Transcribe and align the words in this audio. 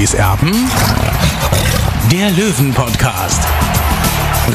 Radis 0.00 0.14
Erben, 0.14 0.70
der 2.10 2.30
Löwen-Podcast. 2.30 3.42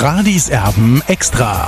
Radis 0.02 0.50
Erben 0.50 1.04
extra. 1.06 1.68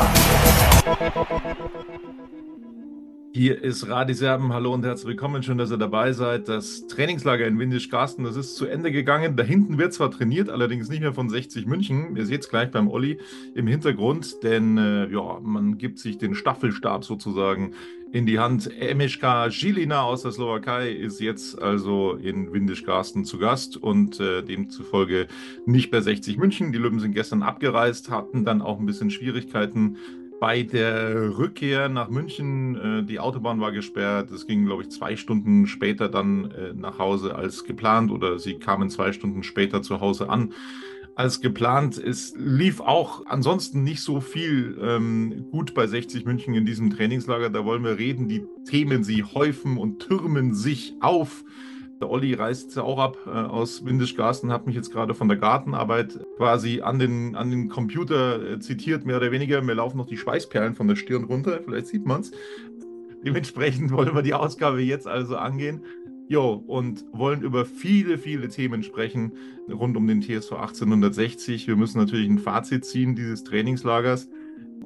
Hier 3.37 3.63
ist 3.63 3.87
Radiserben. 3.87 4.51
Hallo 4.51 4.73
und 4.73 4.83
herzlich 4.83 5.09
willkommen. 5.09 5.43
Schön, 5.43 5.59
dass 5.59 5.69
ihr 5.69 5.77
dabei 5.77 6.11
seid. 6.11 6.47
Das 6.47 6.87
Trainingslager 6.87 7.45
in 7.45 7.59
Windisch-Garsten, 7.59 8.23
das 8.23 8.35
ist 8.35 8.55
zu 8.55 8.65
Ende 8.65 8.91
gegangen. 8.91 9.35
Da 9.35 9.43
hinten 9.43 9.77
wird 9.77 9.93
zwar 9.93 10.09
trainiert, 10.09 10.49
allerdings 10.49 10.89
nicht 10.89 11.01
mehr 11.01 11.13
von 11.13 11.29
60 11.29 11.67
München. 11.67 12.15
Ihr 12.15 12.25
seht 12.25 12.41
es 12.41 12.49
gleich 12.49 12.71
beim 12.71 12.87
Olli 12.87 13.19
im 13.53 13.67
Hintergrund, 13.67 14.41
denn 14.41 14.79
äh, 14.79 15.07
ja, 15.11 15.39
man 15.39 15.77
gibt 15.77 15.99
sich 15.99 16.17
den 16.17 16.33
Staffelstab 16.33 17.03
sozusagen 17.03 17.73
in 18.11 18.25
die 18.25 18.39
Hand. 18.39 18.71
Emeška 18.81 19.51
Žilina 19.51 20.01
aus 20.01 20.23
der 20.23 20.31
Slowakei 20.31 20.89
ist 20.89 21.19
jetzt 21.19 21.61
also 21.61 22.13
in 22.13 22.51
Windisch-Garsten 22.51 23.23
zu 23.23 23.37
Gast 23.37 23.77
und 23.77 24.19
äh, 24.19 24.41
demzufolge 24.41 25.27
nicht 25.67 25.91
bei 25.91 26.01
60 26.01 26.37
München. 26.37 26.71
Die 26.71 26.79
Löwen 26.79 26.99
sind 26.99 27.13
gestern 27.13 27.43
abgereist, 27.43 28.09
hatten 28.09 28.45
dann 28.45 28.63
auch 28.63 28.79
ein 28.79 28.87
bisschen 28.87 29.11
Schwierigkeiten 29.11 29.97
bei 30.39 30.63
der 30.63 31.37
Rückkehr 31.37 31.89
nach 31.89 32.09
München, 32.09 32.75
äh, 32.75 33.03
die 33.03 33.19
Autobahn 33.19 33.59
war 33.59 33.71
gesperrt. 33.71 34.31
Es 34.31 34.45
ging, 34.45 34.65
glaube 34.65 34.83
ich, 34.83 34.89
zwei 34.89 35.15
Stunden 35.15 35.67
später 35.67 36.09
dann 36.09 36.51
äh, 36.51 36.73
nach 36.73 36.99
Hause 36.99 37.35
als 37.35 37.63
geplant 37.63 38.11
oder 38.11 38.39
sie 38.39 38.59
kamen 38.59 38.89
zwei 38.89 39.13
Stunden 39.13 39.43
später 39.43 39.81
zu 39.81 39.99
Hause 39.99 40.29
an 40.29 40.53
als 41.15 41.41
geplant. 41.41 41.97
Es 41.97 42.35
lief 42.37 42.79
auch 42.79 43.25
ansonsten 43.25 43.83
nicht 43.83 44.01
so 44.01 44.21
viel 44.21 44.77
ähm, 44.79 45.47
gut 45.49 45.73
bei 45.73 45.87
60 45.87 46.25
München 46.25 46.53
in 46.53 46.65
diesem 46.65 46.91
Trainingslager. 46.91 47.49
Da 47.49 47.65
wollen 47.65 47.83
wir 47.83 47.97
reden. 47.97 48.27
Die 48.27 48.45
Themen, 48.65 49.03
sie 49.03 49.23
häufen 49.23 49.77
und 49.77 49.99
türmen 49.99 50.53
sich 50.53 50.93
auf. 50.99 51.43
Der 51.99 52.11
Olli 52.11 52.33
reist 52.35 52.75
ja 52.75 52.83
auch 52.83 52.99
ab 52.99 53.17
äh, 53.25 53.29
aus 53.29 53.83
Windisch-Garsten, 53.83 54.51
hat 54.51 54.67
mich 54.67 54.75
jetzt 54.75 54.91
gerade 54.91 55.15
von 55.15 55.27
der 55.27 55.37
Gartenarbeit 55.37 56.19
quasi 56.37 56.81
an 56.81 56.99
den, 56.99 57.35
an 57.35 57.49
den 57.49 57.69
Computer 57.69 58.51
äh, 58.51 58.59
zitiert, 58.59 59.05
mehr 59.05 59.17
oder 59.17 59.31
weniger. 59.31 59.61
Mir 59.61 59.73
laufen 59.73 59.97
noch 59.97 60.05
die 60.05 60.17
Schweißperlen 60.17 60.75
von 60.75 60.87
der 60.87 60.95
Stirn 60.95 61.23
runter, 61.23 61.59
vielleicht 61.63 61.87
sieht 61.87 62.05
man 62.05 62.21
es. 62.21 62.31
Dementsprechend 63.25 63.91
wollen 63.91 64.13
wir 64.13 64.21
die 64.21 64.35
Ausgabe 64.35 64.81
jetzt 64.81 65.07
also 65.07 65.37
angehen. 65.37 65.81
Jo, 66.29 66.61
und 66.67 67.05
wollen 67.13 67.41
über 67.41 67.65
viele, 67.65 68.17
viele 68.17 68.49
Themen 68.49 68.83
sprechen 68.83 69.31
rund 69.71 69.95
um 69.95 70.05
den 70.07 70.21
TSV 70.21 70.51
1860. 70.53 71.67
Wir 71.67 71.77
müssen 71.77 71.97
natürlich 71.97 72.29
ein 72.29 72.37
Fazit 72.37 72.85
ziehen 72.85 73.15
dieses 73.15 73.43
Trainingslagers. 73.43 74.29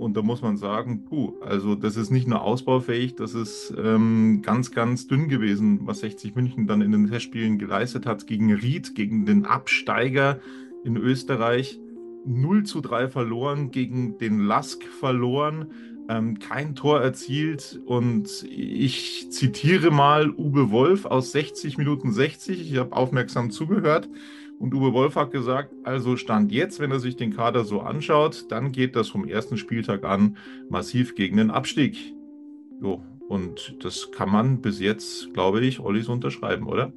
Und 0.01 0.17
da 0.17 0.23
muss 0.23 0.41
man 0.41 0.57
sagen, 0.57 1.05
puh, 1.05 1.35
also 1.41 1.75
das 1.75 1.95
ist 1.95 2.09
nicht 2.09 2.27
nur 2.27 2.41
ausbaufähig, 2.41 3.13
das 3.13 3.35
ist 3.35 3.71
ähm, 3.77 4.41
ganz, 4.41 4.71
ganz 4.71 5.05
dünn 5.05 5.29
gewesen, 5.29 5.81
was 5.83 5.99
60 5.99 6.35
München 6.35 6.65
dann 6.65 6.81
in 6.81 6.91
den 6.91 7.05
Testspielen 7.05 7.59
geleistet 7.59 8.07
hat 8.07 8.25
gegen 8.25 8.51
Ried, 8.51 8.95
gegen 8.95 9.27
den 9.27 9.45
Absteiger 9.45 10.39
in 10.83 10.97
Österreich. 10.97 11.79
0 12.25 12.63
zu 12.63 12.81
3 12.81 13.09
verloren, 13.09 13.69
gegen 13.69 14.17
den 14.17 14.39
Lask 14.39 14.83
verloren, 14.83 15.67
ähm, 16.09 16.39
kein 16.39 16.73
Tor 16.73 16.99
erzielt. 17.01 17.79
Und 17.85 18.43
ich 18.49 19.29
zitiere 19.29 19.91
mal 19.91 20.31
Uwe 20.31 20.71
Wolf 20.71 21.05
aus 21.05 21.31
60 21.31 21.77
Minuten 21.77 22.11
60. 22.11 22.71
Ich 22.71 22.77
habe 22.77 22.95
aufmerksam 22.95 23.51
zugehört. 23.51 24.09
Und 24.61 24.75
Uwe 24.75 24.93
Wolf 24.93 25.15
hat 25.15 25.31
gesagt, 25.31 25.73
also 25.83 26.17
Stand 26.17 26.51
jetzt, 26.51 26.79
wenn 26.79 26.91
er 26.91 26.99
sich 26.99 27.15
den 27.15 27.35
Kader 27.35 27.65
so 27.65 27.81
anschaut, 27.81 28.45
dann 28.51 28.71
geht 28.71 28.95
das 28.95 29.09
vom 29.09 29.27
ersten 29.27 29.57
Spieltag 29.57 30.03
an 30.03 30.37
massiv 30.69 31.15
gegen 31.15 31.37
den 31.37 31.49
Abstieg. 31.49 32.13
Jo, 32.79 33.01
und 33.27 33.83
das 33.83 34.11
kann 34.11 34.29
man 34.29 34.61
bis 34.61 34.79
jetzt, 34.79 35.33
glaube 35.33 35.61
ich, 35.61 35.79
Olli 35.79 36.03
so 36.03 36.11
unterschreiben, 36.11 36.67
oder? 36.67 36.93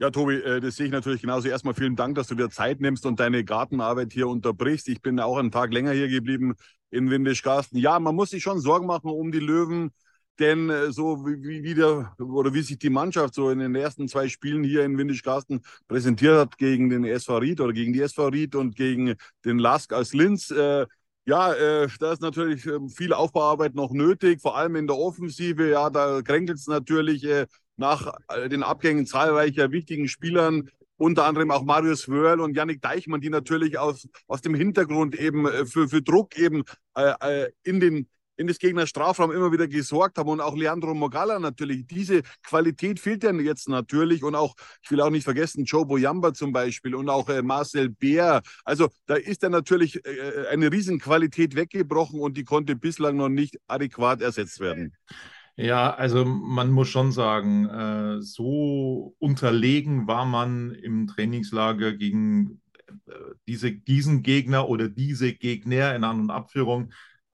Ja, 0.00 0.10
Tobi, 0.10 0.34
äh, 0.34 0.60
das 0.60 0.74
sehe 0.74 0.86
ich 0.86 0.92
natürlich 0.92 1.20
genauso. 1.20 1.46
Erstmal 1.46 1.74
vielen 1.74 1.94
Dank, 1.94 2.16
dass 2.16 2.26
du 2.26 2.34
dir 2.34 2.50
Zeit 2.50 2.80
nimmst 2.80 3.06
und 3.06 3.20
deine 3.20 3.44
Gartenarbeit 3.44 4.12
hier 4.12 4.26
unterbrichst. 4.26 4.88
Ich 4.88 5.00
bin 5.00 5.20
auch 5.20 5.38
einen 5.38 5.52
Tag 5.52 5.72
länger 5.72 5.92
hier 5.92 6.08
geblieben 6.08 6.54
in 6.90 7.08
Windischgarsten. 7.08 7.78
Ja, 7.78 8.00
man 8.00 8.16
muss 8.16 8.30
sich 8.30 8.42
schon 8.42 8.58
Sorgen 8.58 8.88
machen 8.88 9.10
um 9.10 9.30
die 9.30 9.38
Löwen. 9.38 9.92
Denn 10.38 10.68
äh, 10.70 10.90
so 10.92 11.24
wie, 11.26 11.62
wie 11.62 11.74
der, 11.74 12.14
oder 12.18 12.52
wie 12.54 12.62
sich 12.62 12.78
die 12.78 12.90
Mannschaft 12.90 13.34
so 13.34 13.50
in 13.50 13.60
den 13.60 13.74
ersten 13.74 14.08
zwei 14.08 14.28
Spielen 14.28 14.64
hier 14.64 14.84
in 14.84 14.98
Windischgarsten 14.98 15.60
präsentiert 15.86 16.38
hat 16.38 16.58
gegen 16.58 16.90
den 16.90 17.04
SV 17.04 17.38
Ried 17.38 17.60
oder 17.60 17.72
gegen 17.72 17.92
die 17.92 18.00
SV 18.00 18.28
Ried 18.28 18.54
und 18.54 18.74
gegen 18.74 19.14
den 19.44 19.58
Lask 19.58 19.92
als 19.92 20.12
Linz, 20.12 20.50
äh, 20.50 20.86
ja, 21.26 21.54
äh, 21.54 21.88
da 22.00 22.12
ist 22.12 22.20
natürlich 22.20 22.66
äh, 22.66 22.78
viel 22.88 23.14
Aufbauarbeit 23.14 23.74
noch 23.74 23.92
nötig, 23.92 24.42
vor 24.42 24.56
allem 24.58 24.76
in 24.76 24.86
der 24.86 24.98
Offensive. 24.98 25.70
Ja, 25.70 25.88
da 25.88 26.20
kränkelt 26.20 26.58
es 26.58 26.66
natürlich 26.66 27.24
äh, 27.24 27.46
nach 27.76 28.12
äh, 28.28 28.48
den 28.50 28.62
Abgängen 28.62 29.06
zahlreicher 29.06 29.70
wichtigen 29.72 30.06
Spielern, 30.06 30.68
unter 30.98 31.24
anderem 31.24 31.50
auch 31.50 31.64
Marius 31.64 32.08
Wörl 32.08 32.40
und 32.40 32.56
Yannick 32.56 32.82
Deichmann, 32.82 33.22
die 33.22 33.30
natürlich 33.30 33.78
aus, 33.78 34.06
aus 34.26 34.42
dem 34.42 34.54
Hintergrund 34.54 35.14
eben 35.14 35.46
äh, 35.46 35.64
für, 35.64 35.88
für 35.88 36.02
Druck 36.02 36.36
eben 36.36 36.64
äh, 36.94 37.48
in 37.62 37.80
den 37.80 38.06
in 38.36 38.46
des 38.46 38.58
Gegners 38.58 38.88
Strafraum 38.88 39.32
immer 39.32 39.52
wieder 39.52 39.68
gesorgt 39.68 40.18
haben 40.18 40.28
und 40.28 40.40
auch 40.40 40.56
Leandro 40.56 40.94
Mogala 40.94 41.38
natürlich. 41.38 41.86
Diese 41.86 42.22
Qualität 42.42 43.00
fehlt 43.00 43.22
ja 43.22 43.32
jetzt 43.32 43.68
natürlich 43.68 44.22
und 44.22 44.34
auch, 44.34 44.54
ich 44.82 44.90
will 44.90 45.00
auch 45.00 45.10
nicht 45.10 45.24
vergessen, 45.24 45.64
Joe 45.64 45.86
Boyamba 45.86 46.34
zum 46.34 46.52
Beispiel 46.52 46.94
und 46.94 47.08
auch 47.08 47.28
äh, 47.28 47.42
Marcel 47.42 47.90
Bär. 47.90 48.42
Also 48.64 48.88
da 49.06 49.14
ist 49.14 49.42
ja 49.42 49.48
natürlich 49.48 50.04
äh, 50.04 50.46
eine 50.50 50.70
Riesenqualität 50.70 51.54
weggebrochen 51.54 52.20
und 52.20 52.36
die 52.36 52.44
konnte 52.44 52.76
bislang 52.76 53.16
noch 53.16 53.28
nicht 53.28 53.58
adäquat 53.68 54.20
ersetzt 54.20 54.60
werden. 54.60 54.94
Ja, 55.56 55.94
also 55.94 56.24
man 56.24 56.72
muss 56.72 56.88
schon 56.88 57.12
sagen, 57.12 57.66
äh, 57.68 58.22
so 58.22 59.14
unterlegen 59.20 60.08
war 60.08 60.24
man 60.24 60.72
im 60.72 61.06
Trainingslager 61.06 61.92
gegen 61.92 62.60
äh, 63.06 63.12
diese, 63.46 63.70
diesen 63.70 64.24
Gegner 64.24 64.68
oder 64.68 64.88
diese 64.88 65.32
Gegner 65.32 65.94
in 65.94 66.02
An- 66.02 66.20
und 66.20 66.30
Abführung 66.30 66.90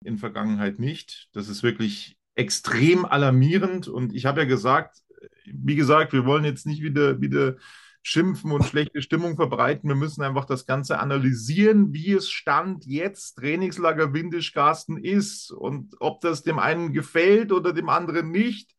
in 0.05 0.19
Vergangenheit 0.19 0.79
nicht. 0.79 1.29
Das 1.33 1.49
ist 1.49 1.63
wirklich 1.63 2.19
extrem 2.35 3.05
alarmierend. 3.05 3.89
Und 3.89 4.15
ich 4.15 4.27
habe 4.27 4.41
ja 4.41 4.47
gesagt, 4.47 5.03
wie 5.45 5.77
gesagt, 5.77 6.13
wir 6.13 6.25
wollen 6.25 6.45
jetzt 6.45 6.67
nicht 6.67 6.83
wieder, 6.83 7.21
wieder 7.21 7.57
schimpfen 8.03 8.53
und 8.53 8.65
schlechte 8.65 9.03
Stimmung 9.03 9.37
verbreiten. 9.37 9.89
Wir 9.89 9.97
müssen 9.97 10.23
einfach 10.23 10.45
das 10.45 10.67
Ganze 10.67 10.99
analysieren, 10.99 11.93
wie 11.93 12.13
es 12.13 12.31
Stand 12.31 12.87
jetzt 12.87 13.35
Trainingslager 13.35 14.15
Windischgarsten 14.15 14.97
ist 14.97 15.51
und 15.51 15.97
ob 16.01 16.21
das 16.21 16.43
dem 16.43 16.59
einen 16.59 16.93
gefällt 16.93 17.53
oder 17.53 17.73
dem 17.73 17.89
anderen 17.89 18.31
nicht. 18.31 18.75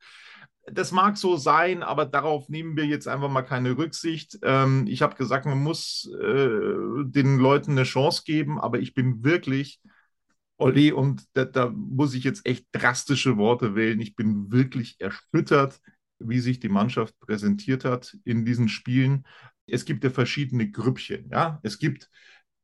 Das 0.72 0.92
mag 0.92 1.18
so 1.18 1.36
sein, 1.36 1.84
aber 1.84 2.06
darauf 2.06 2.48
nehmen 2.50 2.78
wir 2.78 2.86
jetzt 2.86 3.08
einfach 3.08 3.30
mal 3.30 3.42
keine 3.42 3.78
Rücksicht. 3.78 4.38
Ähm, 4.44 4.86
ich 4.88 5.02
habe 5.02 5.16
gesagt, 5.16 5.46
man 5.46 5.62
muss 5.62 6.10
äh, 6.22 7.04
den 7.06 7.40
Leuten 7.40 7.72
eine 7.72 7.84
Chance 7.84 8.24
geben, 8.26 8.60
aber 8.60 8.80
ich 8.80 8.94
bin 8.94 9.24
wirklich 9.24 9.82
Olli, 10.60 10.92
und 10.92 11.24
da, 11.34 11.46
da, 11.46 11.70
muss 11.70 12.14
ich 12.14 12.26
jetzt 12.26 12.46
echt 12.46 12.68
drastische 12.74 13.38
Worte 13.38 13.76
wählen. 13.76 14.00
Ich 14.02 14.16
bin 14.16 14.52
wirklich 14.52 15.00
erschüttert, 15.00 15.80
wie 16.20 16.40
sich 16.40 16.60
die 16.60 16.70
Mannschaft 16.70 17.18
präsentiert 17.22 17.86
hat 17.86 18.18
in 18.26 18.44
diesen 18.44 18.68
Spielen. 18.68 19.26
Es 19.66 19.86
gibt 19.86 20.04
ja 20.04 20.10
verschiedene 20.10 20.70
Grüppchen. 20.70 21.30
Ja? 21.32 21.60
Es 21.64 21.80
gibt 21.80 22.10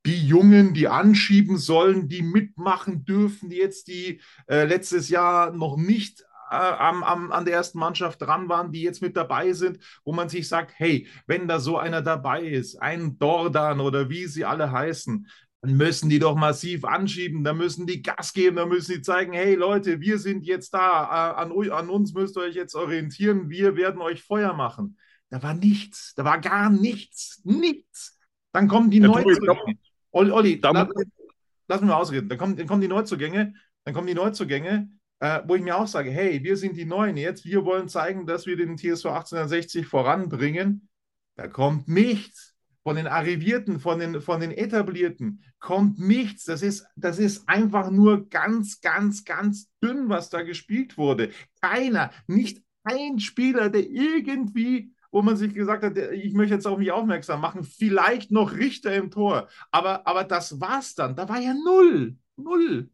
die 0.06 0.28
Jungen, 0.28 0.74
die 0.74 0.90
anschieben 0.90 1.58
sollen, 1.58 2.10
die 2.10 2.22
mitmachen 2.22 3.06
dürfen, 3.06 3.50
die 3.50 3.58
jetzt 3.58 3.88
die 3.88 4.22
äh, 4.48 4.66
letztes 4.66 5.08
Jahr 5.08 5.52
noch 5.52 5.78
nicht 5.78 6.22
äh, 6.52 6.56
am, 6.56 7.04
am, 7.04 7.32
an 7.32 7.46
der 7.46 7.56
ersten 7.56 7.80
Mannschaft 7.80 8.22
dran 8.22 8.50
waren, 8.50 8.72
die 8.72 8.82
jetzt 8.82 9.02
mit 9.02 9.18
dabei 9.18 9.54
sind, 9.54 9.80
wo 10.04 10.14
man 10.14 10.30
sich 10.30 10.48
sagt, 10.48 10.74
hey, 10.76 11.08
wenn 11.28 11.48
da 11.48 11.60
so 11.60 11.78
einer 11.78 12.02
dabei 12.02 12.44
ist, 12.44 12.76
ein 12.76 13.18
Dordan 13.18 13.80
oder 13.80 14.10
wie 14.10 14.28
sie 14.28 14.46
alle 14.46 14.72
heißen, 14.72 15.28
dann 15.66 15.78
müssen 15.78 16.10
die 16.10 16.20
doch 16.20 16.36
massiv 16.36 16.86
anschieben, 16.86 17.44
da 17.44 17.54
müssen 17.54 17.88
die 17.88 18.04
Gas 18.04 18.34
geben, 18.34 18.58
da 18.58 18.68
müssen 18.68 18.94
die 18.94 19.02
zeigen, 19.02 19.34
hey 19.34 19.56
Leute, 19.56 20.00
wir 20.00 20.20
sind 20.20 20.46
jetzt 20.46 20.74
da, 20.74 21.34
an, 21.34 21.52
an, 21.52 21.90
uns 21.90 22.14
müsst 22.14 22.38
ihr 22.38 22.42
euch 22.42 22.56
jetzt 22.56 22.76
orientieren, 22.76 23.50
wir 23.50 23.76
werden 23.76 24.00
euch 24.00 24.22
Feuer 24.22 24.54
machen. 24.54 24.98
Da 25.30 25.42
war 25.42 25.56
nichts, 25.56 26.14
da 26.16 26.24
war 26.24 26.40
gar 26.40 26.70
nichts, 26.70 27.42
nichts. 27.44 28.20
Dann 28.52 28.68
kommen 28.68 28.92
die 28.92 29.00
ja, 29.00 29.08
Neuzugänge. 29.08 29.78
Olli, 30.12 30.32
Olli 30.32 30.60
lass, 30.62 30.88
lass 31.68 31.82
mich 31.82 31.90
mal 31.90 31.98
ausreden. 31.98 32.30
Dann 32.30 32.38
kommen, 32.38 32.56
dann 32.56 32.68
kommen 32.68 32.82
die 32.82 32.88
Neuzugänge, 32.88 33.56
dann 33.84 33.94
kommen 33.94 34.08
die 34.08 34.14
Neuzugänge, 34.14 34.90
äh, 35.20 35.42
wo 35.48 35.56
ich 35.56 35.64
mir 35.64 35.78
auch 35.78 35.88
sage, 35.88 36.12
hey, 36.12 36.44
wir 36.44 36.58
sind 36.58 36.78
die 36.78 36.86
Neuen 36.86 37.18
jetzt, 37.18 37.44
wir 37.44 37.66
wollen 37.66 37.90
zeigen, 37.90 38.28
dass 38.28 38.46
wir 38.46 38.56
den 38.56 38.78
TSV 38.78 39.08
1860 39.08 39.88
voranbringen 39.88 40.88
da 41.36 41.48
kommt 41.48 41.88
nichts. 41.88 42.55
Von 42.86 42.98
den 42.98 43.08
Arrivierten, 43.08 43.80
von 43.80 43.98
den, 43.98 44.22
von 44.22 44.40
den 44.40 44.52
Etablierten 44.52 45.44
kommt 45.60 45.98
nichts. 45.98 46.46
Das 46.46 46.62
ist, 46.62 46.86
das 46.96 47.18
ist 47.18 47.50
einfach 47.50 47.90
nur 47.90 48.30
ganz, 48.30 48.80
ganz, 48.80 49.24
ganz 49.26 49.72
dünn, 49.84 50.08
was 50.08 50.30
da 50.30 50.44
gespielt 50.44 50.96
wurde. 50.96 51.32
Keiner, 51.62 52.12
nicht 52.28 52.62
ein 52.84 53.20
Spieler, 53.20 53.72
der 53.72 53.90
irgendwie, 53.90 54.94
wo 55.12 55.24
man 55.24 55.36
sich 55.36 55.56
gesagt 55.56 55.84
hat, 55.84 55.98
ich 55.98 56.34
möchte 56.34 56.54
jetzt 56.54 56.68
auf 56.68 56.78
mich 56.78 56.92
aufmerksam 56.92 57.42
machen, 57.42 57.64
vielleicht 57.64 58.30
noch 58.30 58.54
Richter 58.54 58.94
im 58.94 59.10
Tor. 59.10 59.48
Aber, 59.72 60.06
aber 60.06 60.24
das 60.24 60.62
war's 60.62 60.94
dann. 60.94 61.16
Da 61.16 61.28
war 61.28 61.40
ja 61.40 61.56
null. 61.56 62.18
Null. 62.38 62.92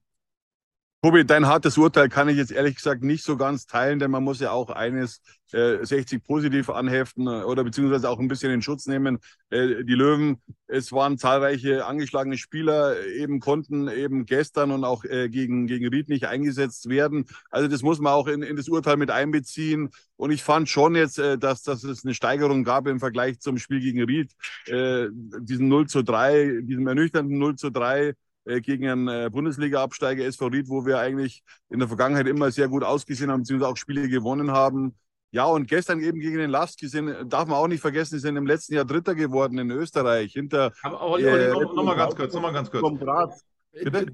Tobi, 1.04 1.26
dein 1.26 1.48
hartes 1.48 1.80
Urteil 1.80 2.10
kann 2.10 2.30
ich 2.30 2.38
jetzt 2.38 2.52
ehrlich 2.52 2.76
gesagt 2.76 3.02
nicht 3.02 3.24
so 3.24 3.36
ganz 3.36 3.66
teilen, 3.66 3.98
denn 3.98 4.12
man 4.12 4.24
muss 4.24 4.40
ja 4.40 4.52
auch 4.52 4.70
eines 4.70 5.24
äh, 5.52 5.84
60 5.84 6.24
positiv 6.24 6.70
anheften 6.70 7.26
äh, 7.26 7.42
oder 7.42 7.64
beziehungsweise 7.64 8.08
auch 8.08 8.20
ein 8.20 8.28
bisschen 8.28 8.52
in 8.52 8.62
Schutz 8.62 8.86
nehmen. 8.86 9.18
Äh, 9.50 9.84
die 9.84 9.96
Löwen, 9.96 10.44
es 10.68 10.92
waren 10.92 11.18
zahlreiche 11.18 11.88
angeschlagene 11.88 12.38
Spieler, 12.38 12.98
äh, 12.98 13.18
eben 13.20 13.40
konnten 13.40 13.88
eben 13.88 14.28
gestern 14.28 14.70
und 14.70 14.84
auch 14.84 15.04
äh, 15.04 15.28
gegen, 15.30 15.66
gegen 15.66 15.88
Ried 15.88 16.08
nicht 16.08 16.26
eingesetzt 16.28 16.88
werden. 16.88 17.26
Also 17.50 17.68
das 17.68 17.82
muss 17.82 18.00
man 18.00 18.14
auch 18.14 18.28
in, 18.28 18.44
in 18.44 18.56
das 18.56 18.70
Urteil 18.70 18.98
mit 18.98 19.10
einbeziehen. 19.10 19.90
Und 20.18 20.30
ich 20.30 20.44
fand 20.44 20.70
schon 20.70 20.94
jetzt, 20.94 21.18
äh, 21.18 21.36
dass, 21.36 21.64
dass 21.64 21.84
es 21.84 22.06
eine 22.06 22.14
Steigerung 22.14 22.64
gab 22.64 22.86
im 22.86 23.00
Vergleich 23.00 23.40
zum 23.40 23.58
Spiel 23.58 23.80
gegen 23.80 24.04
Ried. 24.04 24.34
Äh, 24.68 25.08
diesen 25.12 25.68
0 25.68 25.88
zu 25.88 26.04
3, 26.04 26.62
diesen 26.62 26.86
ernüchternden 26.86 27.40
0 27.40 27.56
zu 27.56 27.72
3 27.72 28.10
äh, 28.10 28.14
gegen 28.46 28.88
einen 28.88 29.08
äh, 29.08 29.30
Bundesliga-Absteiger 29.32 30.26
SV 30.26 30.48
Ried, 30.48 30.70
wo 30.70 30.86
wir 30.86 31.00
eigentlich 31.00 31.44
in 31.70 31.80
der 31.80 31.88
Vergangenheit 31.88 32.28
immer 32.28 32.52
sehr 32.52 32.68
gut 32.68 32.84
ausgesehen 32.84 33.32
haben, 33.32 33.42
beziehungsweise 33.42 33.72
auch 33.72 33.78
Spiele 33.78 34.08
gewonnen 34.10 34.52
haben. 34.52 34.96
Ja, 35.34 35.46
und 35.46 35.68
gestern 35.68 36.02
eben 36.02 36.20
gegen 36.20 36.38
den 36.38 36.50
Lask, 36.50 36.78
die 36.80 36.88
sind, 36.88 37.32
darf 37.32 37.48
man 37.48 37.58
auch 37.58 37.68
nicht 37.68 37.80
vergessen, 37.80 38.16
die 38.16 38.20
sind 38.20 38.36
im 38.36 38.46
letzten 38.46 38.74
Jahr 38.74 38.84
Dritter 38.84 39.16
geworden 39.16 39.58
in 39.58 39.72
Österreich. 39.72 40.34
Hinter, 40.34 40.74
aber, 40.82 41.02
aber 41.02 41.20
äh, 41.20 41.52
noch, 41.52 41.74
noch 41.74 41.84
mal 41.84 41.96
ganz 41.96 42.16
kurz, 42.16 42.34
noch 42.34 42.42
mal 42.42 42.52
ganz 42.52 42.70
kurz. 42.70 43.44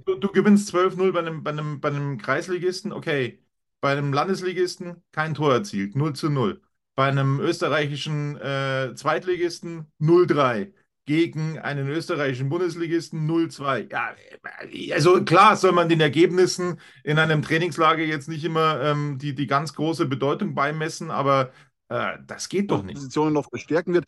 Du, 0.05 0.15
du, 0.15 0.27
gewinnst 0.31 0.73
12-0 0.73 1.11
bei 1.11 1.19
einem, 1.19 1.43
bei, 1.43 1.49
einem, 1.49 1.81
bei 1.81 1.89
einem 1.89 2.19
Kreisligisten, 2.19 2.91
okay. 2.91 3.41
Bei 3.81 3.91
einem 3.91 4.13
Landesligisten 4.13 5.03
kein 5.11 5.33
Tor 5.33 5.53
erzielt, 5.53 5.95
0 5.95 6.13
zu 6.13 6.29
0. 6.29 6.61
Bei 6.95 7.07
einem 7.07 7.39
österreichischen 7.39 8.37
äh, 8.37 8.93
Zweitligisten 8.95 9.87
0-3 9.99 10.71
gegen 11.07 11.57
einen 11.57 11.87
österreichischen 11.87 12.49
Bundesligisten 12.49 13.27
0-2. 13.27 13.89
Ja, 13.89 14.13
also 14.93 15.23
klar 15.23 15.55
soll 15.55 15.71
man 15.71 15.87
den 15.87 16.01
Ergebnissen 16.01 16.79
in 17.03 17.17
einem 17.17 17.41
Trainingslager 17.41 18.03
jetzt 18.03 18.27
nicht 18.27 18.43
immer 18.43 18.81
ähm, 18.81 19.17
die, 19.17 19.33
die 19.33 19.47
ganz 19.47 19.73
große 19.73 20.05
Bedeutung 20.05 20.53
beimessen, 20.53 21.09
aber 21.09 21.51
äh, 21.87 22.17
das 22.27 22.49
geht 22.49 22.69
doch 22.71 22.83
nicht. 22.83 22.95
Positionen 22.95 23.33
noch 23.33 23.49
verstärken 23.49 23.93
wird. 23.93 24.05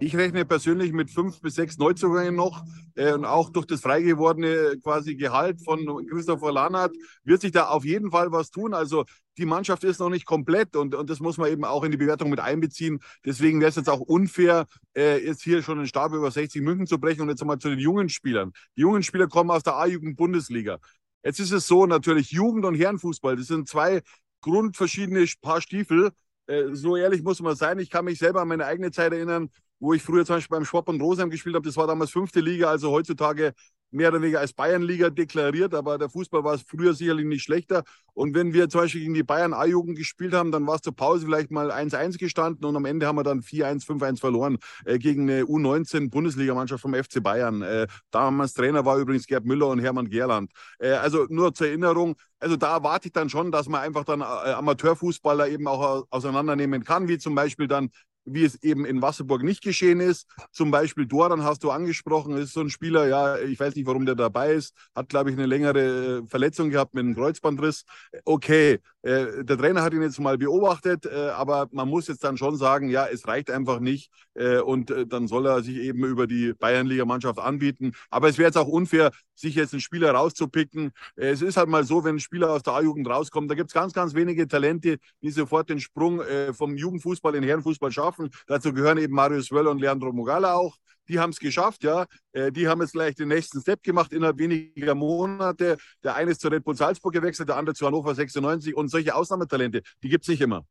Ich 0.00 0.16
rechne 0.16 0.44
persönlich 0.44 0.92
mit 0.92 1.08
fünf 1.12 1.40
bis 1.40 1.54
sechs 1.54 1.78
Neuzugängen 1.78 2.34
noch 2.34 2.64
äh, 2.96 3.12
und 3.12 3.24
auch 3.24 3.50
durch 3.50 3.64
das 3.66 3.80
frei 3.80 4.02
gewordene 4.02 4.76
quasi 4.82 5.14
Gehalt 5.14 5.62
von 5.62 6.04
Christopher 6.08 6.50
Lahnert 6.50 6.96
wird 7.22 7.40
sich 7.40 7.52
da 7.52 7.68
auf 7.68 7.84
jeden 7.84 8.10
Fall 8.10 8.32
was 8.32 8.50
tun. 8.50 8.74
Also 8.74 9.04
die 9.38 9.46
Mannschaft 9.46 9.84
ist 9.84 10.00
noch 10.00 10.10
nicht 10.10 10.26
komplett 10.26 10.74
und, 10.74 10.96
und 10.96 11.10
das 11.10 11.20
muss 11.20 11.38
man 11.38 11.48
eben 11.48 11.64
auch 11.64 11.84
in 11.84 11.92
die 11.92 11.96
Bewertung 11.96 12.28
mit 12.28 12.40
einbeziehen. 12.40 12.98
Deswegen 13.24 13.60
wäre 13.60 13.68
es 13.68 13.76
jetzt 13.76 13.88
auch 13.88 14.00
unfair, 14.00 14.66
äh, 14.96 15.24
jetzt 15.24 15.42
hier 15.42 15.62
schon 15.62 15.78
einen 15.78 15.86
Stab 15.86 16.12
über 16.12 16.28
60 16.28 16.60
München 16.62 16.88
zu 16.88 16.98
brechen 16.98 17.22
und 17.22 17.28
jetzt 17.28 17.44
mal 17.44 17.60
zu 17.60 17.68
den 17.68 17.78
jungen 17.78 18.08
Spielern. 18.08 18.50
Die 18.76 18.80
jungen 18.80 19.04
Spieler 19.04 19.28
kommen 19.28 19.52
aus 19.52 19.62
der 19.62 19.76
A-Jugend-Bundesliga. 19.76 20.80
Jetzt 21.22 21.38
ist 21.38 21.52
es 21.52 21.68
so 21.68 21.86
natürlich 21.86 22.32
Jugend- 22.32 22.64
und 22.64 22.74
Herrenfußball, 22.74 23.36
das 23.36 23.46
sind 23.46 23.68
zwei 23.68 24.02
grundverschiedene 24.40 25.24
Paar 25.40 25.60
Stiefel. 25.60 26.10
Äh, 26.46 26.70
so 26.72 26.96
ehrlich 26.96 27.22
muss 27.22 27.40
man 27.40 27.54
sein. 27.54 27.78
Ich 27.78 27.90
kann 27.90 28.04
mich 28.04 28.18
selber 28.18 28.42
an 28.42 28.48
meine 28.48 28.66
eigene 28.66 28.90
Zeit 28.90 29.12
erinnern 29.12 29.50
wo 29.78 29.92
ich 29.92 30.02
früher 30.02 30.24
zum 30.24 30.36
Beispiel 30.36 30.56
beim 30.56 30.64
Schwab 30.64 30.88
und 30.88 31.00
Rosheim 31.00 31.30
gespielt 31.30 31.54
habe. 31.54 31.66
Das 31.66 31.76
war 31.76 31.86
damals 31.86 32.10
fünfte 32.10 32.40
Liga, 32.40 32.68
also 32.70 32.90
heutzutage 32.90 33.52
mehr 33.94 34.08
oder 34.08 34.20
weniger 34.20 34.40
als 34.40 34.52
Bayernliga 34.52 35.08
deklariert, 35.08 35.72
aber 35.72 35.98
der 35.98 36.10
Fußball 36.10 36.42
war 36.42 36.58
früher 36.58 36.94
sicherlich 36.94 37.26
nicht 37.26 37.42
schlechter. 37.42 37.84
Und 38.12 38.34
wenn 38.34 38.52
wir 38.52 38.68
zum 38.68 38.82
Beispiel 38.82 39.02
gegen 39.02 39.14
die 39.14 39.22
Bayern 39.22 39.54
A-Jugend 39.54 39.96
gespielt 39.96 40.34
haben, 40.34 40.50
dann 40.50 40.66
war 40.66 40.76
es 40.76 40.82
zur 40.82 40.94
Pause 40.94 41.26
vielleicht 41.26 41.50
mal 41.50 41.70
1-1 41.70 42.18
gestanden 42.18 42.64
und 42.64 42.76
am 42.76 42.84
Ende 42.84 43.06
haben 43.06 43.16
wir 43.16 43.22
dann 43.22 43.40
4-1, 43.40 43.86
5-1 43.86 44.20
verloren 44.20 44.58
äh, 44.84 44.98
gegen 44.98 45.30
eine 45.30 45.44
U19-Bundesligamannschaft 45.44 46.82
vom 46.82 46.94
FC 46.94 47.22
Bayern. 47.22 47.62
Äh, 47.62 47.86
damals 48.10 48.54
Trainer 48.54 48.84
war 48.84 48.98
übrigens 48.98 49.26
Gerd 49.26 49.44
Müller 49.44 49.68
und 49.68 49.78
Hermann 49.78 50.10
Gerland. 50.10 50.50
Äh, 50.78 50.90
also 50.90 51.26
nur 51.28 51.54
zur 51.54 51.68
Erinnerung, 51.68 52.16
also 52.40 52.56
da 52.56 52.76
erwarte 52.76 53.08
ich 53.08 53.12
dann 53.12 53.30
schon, 53.30 53.52
dass 53.52 53.68
man 53.68 53.80
einfach 53.80 54.04
dann 54.04 54.20
äh, 54.20 54.24
Amateurfußballer 54.24 55.48
eben 55.48 55.68
auch 55.68 56.06
auseinandernehmen 56.10 56.82
kann, 56.82 57.06
wie 57.06 57.18
zum 57.18 57.34
Beispiel 57.36 57.68
dann 57.68 57.90
wie 58.24 58.44
es 58.44 58.62
eben 58.62 58.84
in 58.84 59.02
Wasserburg 59.02 59.42
nicht 59.42 59.62
geschehen 59.62 60.00
ist. 60.00 60.26
Zum 60.52 60.70
Beispiel 60.70 61.06
Doran 61.06 61.44
hast 61.44 61.64
du 61.64 61.70
angesprochen, 61.70 62.36
ist 62.36 62.52
so 62.52 62.60
ein 62.60 62.70
Spieler, 62.70 63.06
ja, 63.06 63.38
ich 63.38 63.58
weiß 63.58 63.74
nicht, 63.74 63.86
warum 63.86 64.06
der 64.06 64.14
dabei 64.14 64.52
ist, 64.52 64.74
hat, 64.94 65.08
glaube 65.08 65.30
ich, 65.30 65.36
eine 65.36 65.46
längere 65.46 66.22
äh, 66.22 66.26
Verletzung 66.26 66.70
gehabt 66.70 66.94
mit 66.94 67.04
einem 67.04 67.14
Kreuzbandriss. 67.14 67.84
Okay, 68.24 68.80
äh, 69.02 69.44
der 69.44 69.58
Trainer 69.58 69.82
hat 69.82 69.92
ihn 69.92 70.02
jetzt 70.02 70.18
mal 70.18 70.38
beobachtet, 70.38 71.06
äh, 71.06 71.28
aber 71.30 71.68
man 71.72 71.88
muss 71.88 72.08
jetzt 72.08 72.24
dann 72.24 72.36
schon 72.36 72.56
sagen, 72.56 72.88
ja, 72.88 73.06
es 73.06 73.26
reicht 73.26 73.50
einfach 73.50 73.80
nicht 73.80 74.10
äh, 74.34 74.58
und 74.58 74.90
äh, 74.90 75.06
dann 75.06 75.28
soll 75.28 75.46
er 75.46 75.62
sich 75.62 75.76
eben 75.76 76.04
über 76.04 76.26
die 76.26 76.54
Bayernliga-Mannschaft 76.54 77.38
anbieten. 77.38 77.92
Aber 78.10 78.28
es 78.28 78.38
wäre 78.38 78.48
jetzt 78.48 78.56
auch 78.56 78.68
unfair, 78.68 79.10
sich 79.34 79.56
jetzt 79.56 79.74
einen 79.74 79.80
Spieler 79.80 80.12
rauszupicken. 80.12 80.92
Äh, 81.16 81.30
es 81.30 81.42
ist 81.42 81.56
halt 81.56 81.68
mal 81.68 81.84
so, 81.84 82.04
wenn 82.04 82.16
ein 82.16 82.20
Spieler 82.20 82.50
aus 82.50 82.62
der 82.62 82.74
A-Jugend 82.74 83.08
rauskommt, 83.08 83.50
da 83.50 83.54
gibt 83.54 83.70
es 83.70 83.74
ganz, 83.74 83.92
ganz 83.92 84.14
wenige 84.14 84.48
Talente, 84.48 84.96
die 85.20 85.30
sofort 85.30 85.68
den 85.68 85.80
Sprung 85.80 86.22
vom 86.52 86.76
Jugendfußball 86.76 87.34
in 87.34 87.42
den 87.42 87.48
Herrenfußball 87.48 87.90
schaffen 87.92 88.13
schaffen. 88.14 88.30
Dazu 88.46 88.72
gehören 88.72 88.98
eben 88.98 89.14
Marius 89.14 89.50
Wöll 89.50 89.66
und 89.66 89.80
Leandro 89.80 90.12
Mogala 90.12 90.54
auch. 90.54 90.76
Die 91.08 91.18
haben 91.18 91.30
es 91.30 91.38
geschafft, 91.38 91.84
ja. 91.84 92.06
Äh, 92.32 92.50
die 92.50 92.66
haben 92.66 92.80
jetzt 92.80 92.92
gleich 92.92 93.14
den 93.14 93.28
nächsten 93.28 93.60
Step 93.60 93.82
gemacht 93.82 94.12
innerhalb 94.12 94.38
weniger 94.38 94.94
Monate. 94.94 95.76
Der 96.02 96.14
eine 96.14 96.30
ist 96.30 96.40
zu 96.40 96.48
Red 96.48 96.64
Bull 96.64 96.76
Salzburg 96.76 97.12
gewechselt, 97.12 97.48
der 97.48 97.56
andere 97.56 97.74
zu 97.74 97.86
Hannover 97.86 98.14
96 98.14 98.74
und 98.74 98.88
solche 98.88 99.14
Ausnahmetalente, 99.14 99.82
die 100.02 100.08
gibt 100.08 100.24
es 100.24 100.28
nicht 100.28 100.40
immer. 100.40 100.64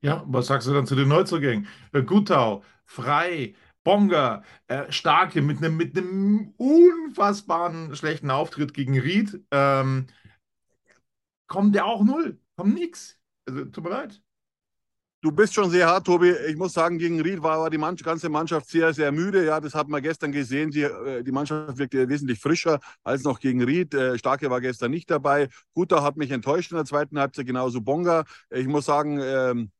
Ja, 0.00 0.24
was 0.26 0.46
sagst 0.46 0.66
du 0.66 0.72
dann 0.72 0.86
zu 0.86 0.94
den 0.94 1.08
Neuzugängen? 1.08 1.68
Äh, 1.92 2.02
Gutau, 2.02 2.62
Frei, 2.86 3.54
Bonga, 3.84 4.42
äh, 4.66 4.90
Starke 4.90 5.42
mit 5.42 5.58
einem 5.58 5.76
mit 5.76 5.94
unfassbaren 6.56 7.94
schlechten 7.94 8.30
Auftritt 8.30 8.72
gegen 8.72 8.98
Ried. 8.98 9.38
Ähm, 9.50 10.06
kommt 11.46 11.74
der 11.74 11.84
auch 11.84 12.02
null? 12.02 12.40
Kommt 12.56 12.74
nix. 12.74 13.18
Also, 13.46 13.66
tut 13.66 13.84
mir 13.84 13.90
leid. 13.90 14.22
Du 15.26 15.32
bist 15.32 15.54
schon 15.54 15.70
sehr 15.70 15.88
hart, 15.88 16.06
Tobi. 16.06 16.30
Ich 16.46 16.54
muss 16.54 16.72
sagen, 16.72 16.98
gegen 16.98 17.20
Ried 17.20 17.42
war, 17.42 17.68
die 17.68 17.78
ganze 18.04 18.28
Mannschaft 18.28 18.68
sehr, 18.68 18.94
sehr 18.94 19.10
müde. 19.10 19.44
Ja, 19.44 19.58
das 19.58 19.74
hat 19.74 19.88
man 19.88 20.00
gestern 20.00 20.30
gesehen. 20.30 20.70
Die, 20.70 20.82
äh, 20.82 21.24
die 21.24 21.32
Mannschaft 21.32 21.78
wirkte 21.78 22.08
wesentlich 22.08 22.38
frischer 22.38 22.78
als 23.02 23.24
noch 23.24 23.40
gegen 23.40 23.60
Ried. 23.60 23.92
Äh, 23.92 24.16
Starke 24.18 24.48
war 24.50 24.60
gestern 24.60 24.92
nicht 24.92 25.10
dabei. 25.10 25.48
Guter 25.74 26.04
hat 26.04 26.16
mich 26.16 26.30
enttäuscht 26.30 26.70
in 26.70 26.76
der 26.76 26.84
zweiten 26.84 27.18
Halbzeit, 27.18 27.44
genauso 27.44 27.80
Bonga. 27.80 28.22
Ich 28.50 28.68
muss 28.68 28.84
sagen, 28.84 29.18
ähm, 29.20 29.72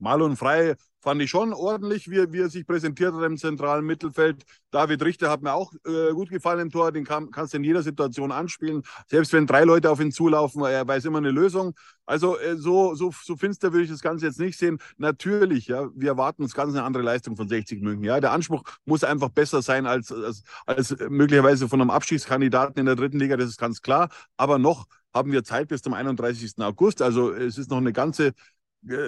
Marlon 0.00 0.34
Frei 0.34 0.74
fand 1.02 1.20
ich 1.20 1.30
schon 1.30 1.52
ordentlich, 1.52 2.08
wie, 2.08 2.32
wie 2.32 2.40
er 2.40 2.48
sich 2.48 2.64
präsentiert 2.64 3.12
hat 3.12 3.24
im 3.24 3.36
zentralen 3.36 3.84
Mittelfeld. 3.84 4.44
David 4.70 5.02
Richter 5.04 5.30
hat 5.30 5.42
mir 5.42 5.52
auch 5.52 5.72
äh, 5.84 6.12
gut 6.12 6.30
gefallen 6.30 6.60
im 6.60 6.70
Tor, 6.70 6.92
den 6.92 7.04
kann, 7.04 7.30
kannst 7.32 7.52
du 7.52 7.58
in 7.58 7.64
jeder 7.64 7.82
Situation 7.82 8.30
anspielen. 8.30 8.82
Selbst 9.08 9.32
wenn 9.32 9.46
drei 9.46 9.64
Leute 9.64 9.90
auf 9.90 10.00
ihn 10.00 10.12
zulaufen, 10.12 10.62
er 10.62 10.86
weiß 10.86 11.04
immer 11.04 11.18
eine 11.18 11.32
Lösung. 11.32 11.74
Also 12.06 12.38
äh, 12.38 12.56
so, 12.56 12.94
so, 12.94 13.12
so 13.22 13.36
finster 13.36 13.72
würde 13.72 13.84
ich 13.84 13.90
das 13.90 14.00
Ganze 14.00 14.26
jetzt 14.26 14.38
nicht 14.38 14.56
sehen. 14.56 14.78
Natürlich, 14.96 15.66
ja, 15.66 15.88
wir 15.94 16.10
erwarten 16.10 16.44
uns 16.44 16.54
ganz 16.54 16.72
eine 16.72 16.84
andere 16.84 17.02
Leistung 17.02 17.36
von 17.36 17.48
60 17.48 17.82
München. 17.82 18.04
Ja, 18.04 18.20
der 18.20 18.30
Anspruch 18.30 18.62
muss 18.84 19.02
einfach 19.02 19.30
besser 19.30 19.60
sein 19.60 19.86
als, 19.86 20.12
als, 20.12 20.44
als 20.66 20.96
möglicherweise 21.08 21.68
von 21.68 21.80
einem 21.80 21.90
Abschiedskandidaten 21.90 22.78
in 22.78 22.86
der 22.86 22.94
dritten 22.94 23.18
Liga, 23.18 23.36
das 23.36 23.48
ist 23.48 23.58
ganz 23.58 23.82
klar. 23.82 24.08
Aber 24.36 24.58
noch 24.58 24.86
haben 25.14 25.32
wir 25.32 25.44
Zeit 25.44 25.68
bis 25.68 25.82
zum 25.82 25.94
31. 25.94 26.54
August. 26.58 27.02
Also 27.02 27.32
es 27.32 27.58
ist 27.58 27.70
noch 27.70 27.78
eine 27.78 27.92
ganze 27.92 28.28
äh, 28.28 28.32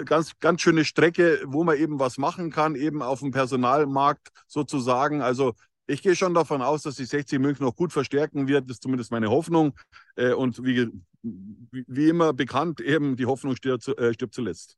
ganz, 0.05 0.37
ganz 0.39 0.61
schöne 0.61 0.85
Strecke, 0.85 1.41
wo 1.45 1.63
man 1.63 1.77
eben 1.77 1.99
was 1.99 2.17
machen 2.17 2.51
kann, 2.51 2.75
eben 2.75 3.01
auf 3.01 3.19
dem 3.19 3.31
Personalmarkt 3.31 4.29
sozusagen. 4.47 5.21
Also 5.21 5.53
ich 5.87 6.01
gehe 6.01 6.15
schon 6.15 6.33
davon 6.33 6.61
aus, 6.61 6.83
dass 6.83 6.95
die 6.95 7.05
60 7.05 7.39
München 7.39 7.65
noch 7.65 7.75
gut 7.75 7.93
verstärken 7.93 8.47
wird. 8.47 8.69
Das 8.69 8.77
ist 8.77 8.83
zumindest 8.83 9.11
meine 9.11 9.29
Hoffnung. 9.29 9.73
Äh, 10.15 10.33
und 10.33 10.63
wie, 10.63 10.89
wie 11.21 12.09
immer 12.09 12.33
bekannt, 12.33 12.81
eben 12.81 13.15
die 13.15 13.25
Hoffnung 13.25 13.55
stirbt, 13.55 13.87
äh, 13.87 14.13
zuletzt. 14.31 14.77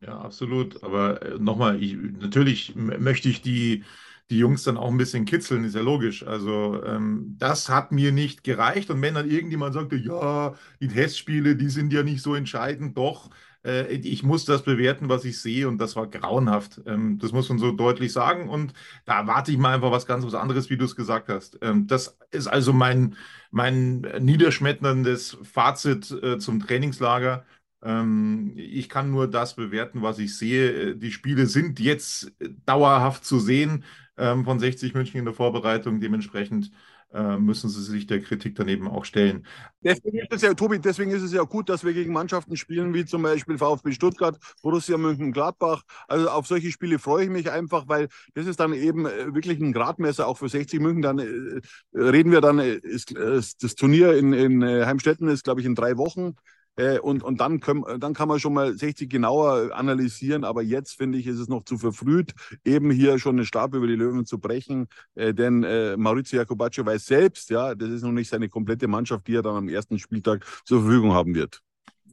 Ja, 0.00 0.18
absolut. 0.18 0.82
Aber 0.82 1.20
nochmal, 1.38 1.78
natürlich 1.78 2.74
möchte 2.74 3.28
ich 3.28 3.42
die, 3.42 3.84
die 4.30 4.38
Jungs 4.38 4.62
dann 4.62 4.76
auch 4.76 4.90
ein 4.90 4.96
bisschen 4.96 5.24
kitzeln, 5.24 5.64
ist 5.64 5.74
ja 5.74 5.82
logisch. 5.82 6.26
Also 6.26 6.82
ähm, 6.84 7.36
das 7.38 7.68
hat 7.68 7.92
mir 7.92 8.10
nicht 8.10 8.42
gereicht. 8.42 8.90
Und 8.90 9.02
wenn 9.02 9.14
dann 9.14 9.30
irgendjemand 9.30 9.74
sagte, 9.74 9.96
ja, 9.96 10.54
die 10.80 10.88
Testspiele, 10.88 11.56
die 11.56 11.68
sind 11.68 11.92
ja 11.92 12.02
nicht 12.02 12.22
so 12.22 12.34
entscheidend, 12.34 12.96
doch 12.96 13.30
äh, 13.64 13.92
ich 13.94 14.22
muss 14.22 14.44
das 14.44 14.62
bewerten, 14.62 15.08
was 15.08 15.24
ich 15.24 15.40
sehe 15.40 15.68
und 15.68 15.78
das 15.78 15.96
war 15.96 16.06
grauenhaft. 16.06 16.80
Ähm, 16.86 17.18
das 17.18 17.32
muss 17.32 17.48
man 17.48 17.58
so 17.58 17.72
deutlich 17.72 18.12
sagen 18.12 18.48
und 18.48 18.72
da 19.04 19.20
erwarte 19.20 19.52
ich 19.52 19.58
mal 19.58 19.74
einfach 19.74 19.90
was 19.90 20.06
ganz 20.06 20.24
was 20.24 20.34
anderes, 20.34 20.70
wie 20.70 20.76
du 20.76 20.84
es 20.84 20.96
gesagt 20.96 21.28
hast. 21.28 21.58
Ähm, 21.62 21.86
das 21.86 22.18
ist 22.30 22.46
also 22.46 22.72
mein, 22.72 23.16
mein 23.50 24.00
niederschmetterndes 24.20 25.38
Fazit 25.42 26.10
äh, 26.10 26.38
zum 26.38 26.60
Trainingslager. 26.60 27.44
Ähm, 27.82 28.52
ich 28.56 28.88
kann 28.88 29.10
nur 29.10 29.28
das 29.28 29.54
bewerten, 29.56 30.02
was 30.02 30.18
ich 30.18 30.36
sehe. 30.36 30.96
Die 30.96 31.12
Spiele 31.12 31.46
sind 31.46 31.80
jetzt 31.80 32.32
dauerhaft 32.66 33.24
zu 33.24 33.38
sehen 33.38 33.84
ähm, 34.16 34.44
von 34.44 34.58
60 34.58 34.94
München 34.94 35.18
in 35.18 35.24
der 35.24 35.34
Vorbereitung. 35.34 36.00
Dementsprechend 36.00 36.70
äh, 37.12 37.36
müssen 37.38 37.68
sie 37.68 37.82
sich 37.82 38.06
der 38.06 38.20
Kritik 38.20 38.54
daneben 38.54 38.88
auch 38.88 39.04
stellen. 39.04 39.46
Deswegen 39.82 40.18
ist 40.18 40.32
es 40.32 40.42
ja, 40.42 40.54
Tobi, 40.54 40.78
deswegen 40.78 41.10
ist 41.10 41.22
es 41.22 41.32
ja 41.32 41.42
gut, 41.42 41.68
dass 41.68 41.84
wir 41.84 41.92
gegen 41.92 42.12
Mannschaften 42.12 42.56
spielen, 42.56 42.94
wie 42.94 43.04
zum 43.04 43.22
Beispiel 43.22 43.58
VfB 43.58 43.92
Stuttgart, 43.92 44.38
Borussia 44.62 44.96
Mönchengladbach. 44.96 45.82
Also 46.08 46.28
auf 46.28 46.46
solche 46.46 46.70
Spiele 46.70 46.98
freue 46.98 47.24
ich 47.24 47.30
mich 47.30 47.50
einfach, 47.50 47.88
weil 47.88 48.08
das 48.34 48.46
ist 48.46 48.60
dann 48.60 48.72
eben 48.74 49.06
äh, 49.06 49.34
wirklich 49.34 49.58
ein 49.60 49.72
Gradmesser 49.72 50.26
auch 50.26 50.38
für 50.38 50.48
60 50.48 50.80
München. 50.80 51.02
Dann 51.02 51.18
äh, 51.18 51.60
reden 51.94 52.32
wir 52.32 52.40
dann, 52.40 52.58
äh, 52.58 52.74
ist, 52.74 53.16
äh, 53.16 53.40
das 53.60 53.74
Turnier 53.74 54.14
in, 54.16 54.32
in 54.32 54.64
Heimstetten 54.64 55.28
ist, 55.28 55.44
glaube 55.44 55.60
ich, 55.60 55.66
in 55.66 55.74
drei 55.74 55.96
Wochen. 55.96 56.36
Äh, 56.80 56.98
und 56.98 57.22
und 57.22 57.40
dann, 57.40 57.60
können, 57.60 57.84
dann 57.98 58.14
kann 58.14 58.28
man 58.28 58.40
schon 58.40 58.54
mal 58.54 58.72
60 58.72 59.10
genauer 59.10 59.74
analysieren. 59.74 60.44
Aber 60.44 60.62
jetzt 60.62 60.96
finde 60.96 61.18
ich, 61.18 61.26
ist 61.26 61.38
es 61.38 61.48
noch 61.48 61.64
zu 61.64 61.76
verfrüht, 61.76 62.32
eben 62.64 62.90
hier 62.90 63.18
schon 63.18 63.36
einen 63.36 63.44
Stab 63.44 63.74
über 63.74 63.86
die 63.86 63.96
Löwen 63.96 64.24
zu 64.24 64.38
brechen. 64.38 64.88
Äh, 65.14 65.34
denn 65.34 65.62
äh, 65.62 65.96
Maurizio 65.96 66.38
Jacobaccio 66.38 66.86
weiß 66.86 67.04
selbst, 67.04 67.50
ja, 67.50 67.74
das 67.74 67.90
ist 67.90 68.02
noch 68.02 68.12
nicht 68.12 68.30
seine 68.30 68.48
komplette 68.48 68.88
Mannschaft, 68.88 69.26
die 69.26 69.34
er 69.34 69.42
dann 69.42 69.56
am 69.56 69.68
ersten 69.68 69.98
Spieltag 69.98 70.46
zur 70.64 70.82
Verfügung 70.82 71.12
haben 71.12 71.34
wird. 71.34 71.60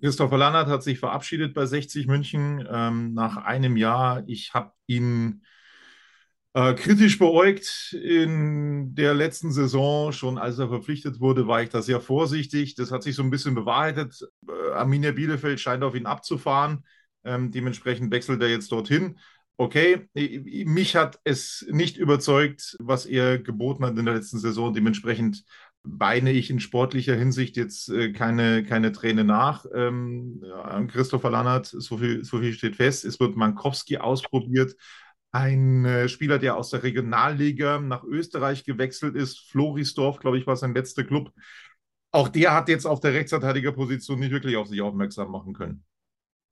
Christopher 0.02 0.38
Lannert 0.38 0.68
hat 0.68 0.84
sich 0.84 1.00
verabschiedet 1.00 1.54
bei 1.54 1.66
60 1.66 2.06
München 2.08 2.68
ähm, 2.70 3.14
nach 3.14 3.38
einem 3.38 3.78
Jahr. 3.78 4.24
Ich 4.28 4.54
habe 4.54 4.74
ihn 4.86 5.42
äh, 6.58 6.74
kritisch 6.74 7.20
beäugt 7.20 7.94
in 7.94 8.96
der 8.96 9.14
letzten 9.14 9.52
Saison, 9.52 10.12
schon 10.12 10.40
als 10.40 10.58
er 10.58 10.70
verpflichtet 10.70 11.20
wurde, 11.20 11.48
war 11.48 11.62
ich 11.62 11.70
da 11.70 11.84
sehr 11.84 12.02
vorsichtig. 12.02 12.74
Das 12.74 12.92
hat 12.92 13.04
sich 13.04 13.16
so 13.16 13.22
ein 13.22 13.30
bisschen 13.30 13.54
bewahrheitet. 13.54 14.28
Äh, 14.48 14.72
Arminia 14.72 15.12
Bielefeld 15.12 15.60
scheint 15.60 15.84
auf 15.84 15.94
ihn 15.94 16.08
abzufahren. 16.08 16.84
Ähm, 17.24 17.52
dementsprechend 17.52 18.12
wechselt 18.12 18.42
er 18.42 18.50
jetzt 18.50 18.72
dorthin. 18.72 19.20
Okay, 19.58 20.08
mich 20.16 20.96
hat 20.96 21.20
es 21.26 21.64
nicht 21.70 21.98
überzeugt, 21.98 22.76
was 22.80 23.06
er 23.06 23.38
geboten 23.38 23.86
hat 23.86 23.96
in 23.96 24.06
der 24.06 24.16
letzten 24.16 24.40
Saison. 24.40 24.74
Dementsprechend 24.74 25.44
weine 25.84 26.32
ich 26.32 26.50
in 26.50 26.60
sportlicher 26.60 27.16
Hinsicht 27.16 27.56
jetzt 27.56 27.90
äh, 27.90 28.14
keine, 28.14 28.64
keine 28.64 28.92
Träne 28.92 29.24
nach. 29.24 29.68
Ähm, 29.76 30.44
Christopher 30.88 31.30
Lannert, 31.30 31.68
so 31.68 32.00
viel, 32.00 32.26
so 32.26 32.40
viel 32.40 32.54
steht 32.54 32.78
fest. 32.78 33.06
Es 33.06 33.20
wird 33.20 33.36
Mankowski 33.36 33.98
ausprobiert 33.98 34.76
ein 35.38 35.86
äh, 35.86 36.10
Spieler, 36.10 36.40
der 36.40 36.58
aus 36.58 36.72
der 36.72 36.84
Regionalliga 36.84 37.80
nach 37.80 38.04
Österreich 38.04 38.64
gewechselt 38.64 39.16
ist. 39.16 39.40
Florisdorf, 39.50 40.20
glaube 40.20 40.38
ich, 40.38 40.48
war 40.48 40.56
sein 40.56 40.74
letzter 40.74 41.04
Club. 41.04 41.32
Auch 42.12 42.30
der 42.30 42.54
hat 42.54 42.70
jetzt 42.70 42.86
auf 42.86 43.00
der 43.00 43.14
Rechtsverteidigerposition 43.14 44.20
nicht 44.20 44.32
wirklich 44.32 44.58
auf 44.58 44.68
sich 44.68 44.82
aufmerksam 44.82 45.32
machen 45.32 45.54
können. 45.54 45.84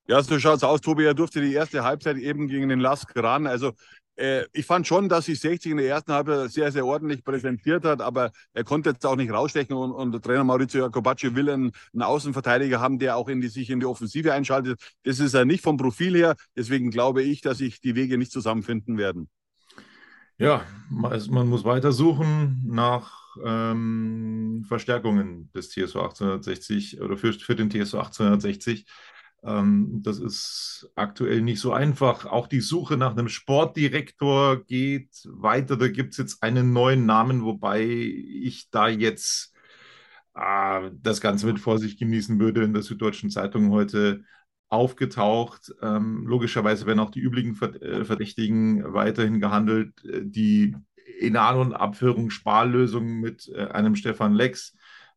Ja, 0.08 0.22
so 0.22 0.38
schaut 0.38 0.58
es 0.58 0.63
aus, 0.63 0.82
Tobi. 0.82 1.04
Er 1.04 1.15
durfte 1.15 1.42
die 1.42 1.54
erste 1.54 1.84
Halbzeit 1.84 2.18
eben 2.18 2.48
gegen 2.48 2.70
den 2.70 2.80
Lask 2.80 3.12
ran. 3.15 3.48
Also 3.48 3.74
äh, 4.17 4.45
ich 4.53 4.65
fand 4.65 4.88
schon, 4.88 5.10
dass 5.10 5.25
sich 5.25 5.39
60 5.39 5.72
in 5.72 5.77
der 5.77 5.88
ersten 5.88 6.13
Halbzeit 6.13 6.51
sehr, 6.51 6.72
sehr 6.72 6.86
ordentlich 6.86 7.24
präsentiert 7.24 7.86
hat, 7.86 8.01
aber 8.01 8.31
er 8.53 8.63
konnte 8.63 8.91
jetzt 8.91 9.05
auch 9.05 9.15
nicht 9.15 9.31
rausstechen 9.31 9.75
und, 9.75 9.91
und 9.91 10.24
Trainer 10.24 10.43
Maurizio 10.43 10.81
Jacobacci 10.81 11.36
will 11.36 11.50
einen, 11.50 11.72
einen, 11.93 12.01
Außenverteidiger 12.01 12.79
haben, 12.79 13.00
der 13.00 13.17
auch 13.17 13.27
in 13.27 13.41
die, 13.41 13.50
sich 13.50 13.69
in 13.69 13.79
die 13.79 13.86
Offensive 13.86 14.34
einschaltet. 14.34 14.79
Das 15.03 15.19
ist 15.19 15.34
er 15.34 15.45
nicht 15.45 15.63
vom 15.63 15.77
Profil 15.77 16.15
her. 16.15 16.36
Deswegen 16.55 16.91
glaube 16.91 17.24
ich, 17.24 17.41
dass 17.41 17.57
sich 17.57 17.81
die 17.81 17.95
Wege 17.95 18.17
nicht 18.17 18.31
zusammenfinden 18.31 18.98
werden. 18.98 19.29
Ja, 20.38 20.65
man 20.89 21.48
muss 21.48 21.63
weiter 21.63 21.93
suchen 21.93 22.63
nach 22.67 23.38
ähm, 23.43 24.65
Verstärkungen 24.67 25.50
des 25.53 25.69
TSO 25.69 26.01
1860 26.01 27.01
oder 27.01 27.15
für, 27.17 27.31
für 27.34 27.55
den 27.55 27.69
TSO 27.69 28.00
1860. 28.00 28.86
Ähm, 29.46 30.02
das 30.04 30.20
ist 30.20 30.90
aktuell 30.96 31.42
nicht 31.42 31.60
so 31.60 31.72
einfach. 31.72 32.25
Auch 32.25 32.48
die 32.48 32.62
Suche 32.62 32.98
nach 32.98 33.12
einem 33.12 33.30
Sportdirektor 33.30 34.64
geht 34.66 35.10
weiter. 35.25 35.78
Da 35.78 35.88
gibt 35.88 36.14
es 36.14 36.18
jetzt 36.18 36.44
einen 36.44 36.74
neuen 36.74 37.06
Namen, 37.06 37.44
wobei 37.44 37.84
ich 37.84 38.70
da 38.72 38.88
jetzt 38.88 39.54
äh, 40.34 40.92
das 41.02 41.22
Ganze 41.22 41.46
mit 41.46 41.60
Vorsicht 41.60 42.00
genießen 42.00 42.40
würde. 42.40 42.64
In 42.64 42.74
der 42.74 42.84
Süddeutschen 42.84 43.30
Zeitung 43.30 43.72
heute 43.72 44.24
aufgetaucht. 44.70 45.74
Ähm, 45.82 46.25
logischerweise 46.25 46.86
werden 46.86 47.00
auch 47.00 47.12
die 47.12 47.22
üblichen 47.22 47.62
äh, 47.82 48.04
Verdächtigen 48.04 48.94
weiterhin 48.94 49.40
gehandelt, 49.40 50.04
äh, 50.06 50.22
die 50.24 50.75
in 51.20 51.38
und 51.38 51.74
Abführung 51.74 52.30
Sparlösungen 52.30 53.22
mit 53.22 53.48
äh, 53.54 53.68
einem 53.68 53.96
Stefan 53.96 54.34
Lex 54.34 54.75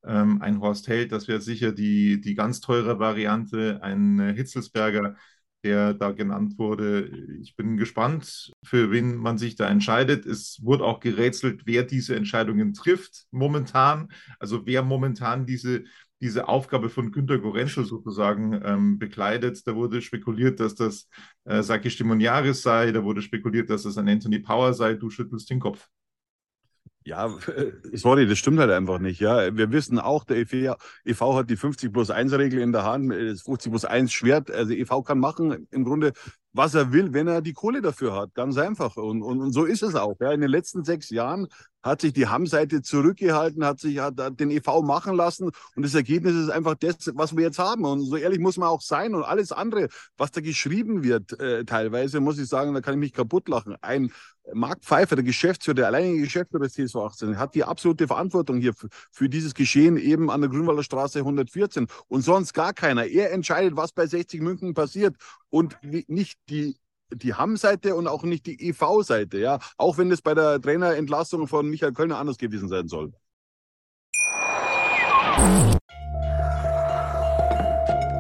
ähm, 0.09 0.43
ein 0.43 0.61
Horst 0.61 0.89
Held, 0.89 1.13
das 1.13 1.29
wäre 1.29 1.41
sicher 1.41 1.73
die, 1.73 2.21
die 2.21 2.35
ganz 2.35 2.61
teure 2.61 2.99
Variante, 2.99 3.81
ein 3.83 4.19
äh, 4.19 4.35
Hitzelsberger, 4.35 5.17
der 5.65 5.95
da 5.95 6.13
genannt 6.13 6.59
wurde. 6.59 7.11
Ich 7.41 7.57
bin 7.57 7.77
gespannt, 7.77 8.53
für 8.65 8.91
wen 8.93 9.17
man 9.17 9.39
sich 9.39 9.57
da 9.57 9.69
entscheidet. 9.69 10.25
Es 10.25 10.61
wurde 10.63 10.85
auch 10.85 11.01
gerätselt, 11.01 11.63
wer 11.67 11.83
diese 11.83 12.15
Entscheidungen 12.17 12.75
trifft 12.75 13.27
momentan, 13.33 14.09
also 14.39 14.67
wer 14.67 14.83
momentan 14.83 15.47
diese, 15.47 15.85
diese 16.21 16.49
Aufgabe 16.49 16.89
von 16.89 17.11
Günter 17.13 17.39
Gorenzel 17.39 17.85
sozusagen 17.85 18.61
ähm, 18.65 18.99
bekleidet. 18.99 19.67
Da 19.67 19.75
wurde 19.75 20.01
spekuliert, 20.01 20.61
dass 20.61 20.75
das 20.75 21.09
äh, 21.45 21.63
Saki 21.63 21.91
Stimoniaris 21.91 22.63
sei, 22.63 22.93
da 22.93 23.03
wurde 23.05 23.23
spekuliert, 23.23 23.69
dass 23.71 23.83
das 23.83 23.99
ein 23.99 24.09
Anthony 24.09 24.39
Power 24.39 24.75
sei. 24.75 24.95
Du 24.95 25.11
schüttelst 25.11 25.51
den 25.51 25.61
Kopf. 25.61 25.89
Ja, 27.09 27.35
sorry, 27.95 28.27
das 28.27 28.39
stimmt 28.39 28.59
halt 28.59 28.71
einfach 28.71 28.99
nicht. 28.99 29.19
Ja, 29.19 29.57
wir 29.57 29.73
wissen 29.73 29.99
auch, 29.99 30.25
der 30.25 30.37
EV, 30.37 30.77
EV 31.07 31.21
hat 31.37 31.49
die 31.49 31.57
50 31.57 31.91
plus 31.91 32.11
1 32.11 32.35
Regel 32.35 32.61
in 32.61 32.71
der 32.71 32.85
Hand, 32.85 33.11
das 33.11 33.41
50 33.43 33.73
plus 33.73 33.87
1 33.87 34.13
Schwert. 34.13 34.51
Also 34.51 34.75
EV 34.75 35.03
kann 35.03 35.19
machen 35.19 35.67
im 35.71 35.85
Grunde, 35.85 36.13
was 36.53 36.75
er 36.75 36.93
will, 36.93 37.13
wenn 37.13 37.29
er 37.29 37.43
die 37.43 37.53
Kohle 37.53 37.83
dafür 37.83 38.15
hat. 38.15 38.35
Ganz 38.35 38.57
einfach. 38.57 38.97
Und, 38.97 39.23
und, 39.23 39.41
und 39.41 39.53
so 39.53 39.65
ist 39.65 39.83
es 39.83 39.95
auch. 39.95 40.17
Ja. 40.21 40.33
In 40.33 40.41
den 40.41 40.51
letzten 40.51 40.85
sechs 40.85 41.11
Jahren 41.11 41.47
hat 41.83 42.01
sich 42.01 42.13
die 42.13 42.27
Hamm-Seite 42.27 42.83
zurückgehalten, 42.83 43.65
hat 43.65 43.81
sich 43.81 43.99
hat, 43.99 44.19
hat 44.19 44.41
den 44.41 44.51
EV 44.51 44.83
machen 44.83 45.15
lassen. 45.15 45.51
Und 45.77 45.83
das 45.85 45.95
Ergebnis 45.95 46.35
ist 46.35 46.51
einfach 46.51 46.75
das, 46.75 47.11
was 47.15 47.37
wir 47.37 47.45
jetzt 47.45 47.59
haben. 47.59 47.85
Und 47.85 48.03
so 48.03 48.17
ehrlich 48.17 48.41
muss 48.41 48.57
man 48.57 48.69
auch 48.69 48.81
sein. 48.81 49.15
Und 49.15 49.25
alles 49.25 49.53
andere, 49.53 49.89
was 50.17 50.33
da 50.33 50.41
geschrieben 50.41 51.03
wird, 51.03 51.39
äh, 51.39 51.65
teilweise, 51.65 52.21
muss 52.21 52.39
ich 52.39 52.49
sagen, 52.49 52.75
da 52.75 52.81
kann 52.81 52.95
ich 52.95 53.01
mich 53.01 53.13
kaputt 53.13 53.49
lachen. 53.49 53.77
Ein 53.81 54.11
Marc 54.55 54.83
Pfeiffer, 54.83 55.17
der 55.17 55.25
Geschäftsführer, 55.25 55.75
der 55.75 55.87
alleinige 55.87 56.23
Geschäftsführer 56.23 56.65
des 56.65 56.73
TSV 56.75 56.97
18, 56.97 57.39
hat 57.39 57.55
die 57.55 57.65
absolute 57.65 58.07
Verantwortung 58.07 58.59
hier 58.59 58.73
für, 59.11 59.29
dieses 59.29 59.55
Geschehen 59.55 59.97
eben 59.97 60.31
an 60.31 60.41
der 60.41 60.51
Grünwalder 60.51 60.83
Straße 60.83 61.19
114 61.19 61.87
und 62.09 62.23
sonst 62.23 62.55
gar 62.55 62.73
keiner. 62.73 63.07
Er 63.07 63.33
entscheidet, 63.33 63.77
was 63.77 63.93
bei 63.93 64.07
60 64.07 64.41
München 64.41 64.75
passiert 64.75 65.17
und 65.51 65.79
nicht 66.09 66.39
die 66.49 66.77
die 67.11 67.35
Hamm-Seite 67.35 67.95
und 67.95 68.07
auch 68.07 68.23
nicht 68.23 68.47
die 68.47 68.69
EV-Seite, 68.69 69.39
ja, 69.39 69.59
auch 69.77 69.99
wenn 69.99 70.11
es 70.11 70.23
bei 70.23 70.35
der 70.35 70.61
Trainerentlassung 70.61 71.49
von 71.49 71.69
Michael 71.69 71.93
Kölner 71.93 72.19
anders 72.19 72.39
gewesen 72.39 72.69
sein 72.69 72.89
soll. 72.89 73.13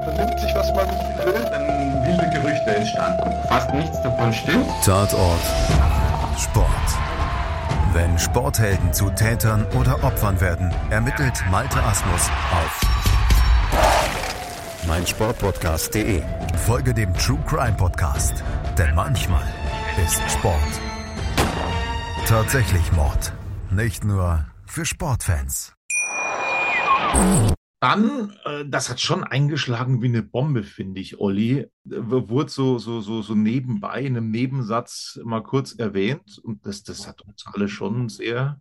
Vernimmt 0.04 0.40
sich, 0.40 0.54
was 0.54 0.73
man 0.75 0.88
will, 1.26 1.44
dann 1.50 2.06
wilde 2.06 2.30
Gerüchte 2.30 2.76
entstanden. 2.76 3.30
Fast 3.49 3.75
nichts 3.75 4.00
davon 4.02 4.32
stimmt. 4.32 4.66
Tatort 4.85 5.40
Sport. 6.38 6.68
Wenn 7.92 8.18
Sporthelden 8.18 8.92
zu 8.92 9.11
Tätern 9.11 9.66
oder 9.78 10.04
Opfern 10.04 10.40
werden, 10.40 10.73
ermittelt 10.90 11.42
Malte 11.50 11.82
Asmus 11.82 12.28
auf 12.52 12.98
meinsportpodcast.de. 14.88 16.23
Folge 16.66 16.95
dem 16.95 17.14
True 17.14 17.38
Crime 17.47 17.76
Podcast, 17.76 18.42
denn 18.76 18.95
manchmal 18.95 19.47
ist 20.04 20.21
Sport 20.30 20.80
tatsächlich 22.28 22.92
Mord. 22.92 23.33
Nicht 23.71 24.04
nur 24.04 24.47
für 24.66 24.85
Sportfans. 24.85 25.75
Dann, 27.80 28.35
äh, 28.45 28.66
das 28.66 28.90
hat 28.90 29.00
schon 29.00 29.25
eingeschlagen 29.25 30.02
wie 30.02 30.09
eine 30.09 30.23
Bombe, 30.23 30.62
finde 30.62 31.00
ich, 31.00 31.18
Olli. 31.21 31.68
Wurde 31.85 32.50
so, 32.50 32.78
so, 32.78 33.00
so, 33.00 33.23
so 33.23 33.35
nebenbei 33.35 34.02
in 34.02 34.18
einem 34.18 34.30
Nebensatz 34.30 35.18
mal 35.25 35.42
kurz 35.42 35.73
erwähnt 35.73 36.38
und 36.42 36.66
das, 36.66 36.83
das 36.83 37.09
hat 37.09 37.23
uns 37.23 37.47
alle 37.47 37.68
schon 37.68 38.11
sehr 38.11 38.61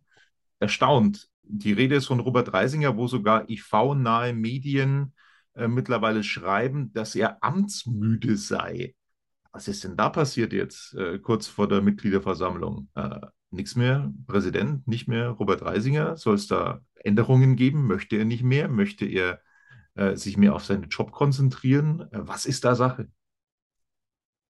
erstaunt. 0.60 1.28
Die 1.44 1.74
Rede 1.74 1.96
ist 1.96 2.08
von 2.08 2.22
Robert 2.22 2.54
Reisinger, 2.54 2.96
wo 2.96 3.08
sogar 3.08 3.50
IV-nahe 3.50 4.32
Medien 4.32 5.14
äh, 5.58 5.68
mittlerweile 5.68 6.24
schreiben, 6.24 6.94
dass 6.94 7.16
er 7.16 7.44
amtsmüde 7.44 8.38
sei. 8.38 8.96
Was 9.52 9.68
ist 9.68 9.84
denn 9.84 9.98
da 9.98 10.10
passiert 10.10 10.54
jetzt, 10.54 10.94
äh, 10.96 11.20
kurz 11.20 11.48
vor 11.48 11.68
der 11.68 11.82
Mitgliederversammlung? 11.82 12.90
Äh, 12.96 13.22
nichts 13.50 13.76
mehr, 13.76 14.14
Präsident, 14.28 14.88
nicht 14.88 15.08
mehr 15.08 15.30
Robert 15.30 15.64
Reisinger? 15.64 16.18
Soll 16.18 16.36
es 16.36 16.48
da 16.48 16.82
Änderungen 16.96 17.56
geben? 17.56 17.88
Möchte 17.88 18.18
er 18.18 18.26
nicht 18.26 18.44
mehr? 18.44 18.68
Möchte 18.68 19.06
er 19.06 19.42
äh, 19.96 20.16
sich 20.16 20.38
mehr 20.38 20.54
auf 20.54 20.66
seinen 20.66 20.90
Job 20.90 21.12
konzentrieren? 21.12 22.02
Äh, 22.12 22.28
was 22.28 22.46
ist 22.46 22.66
da 22.66 22.76
Sache? 22.76 23.10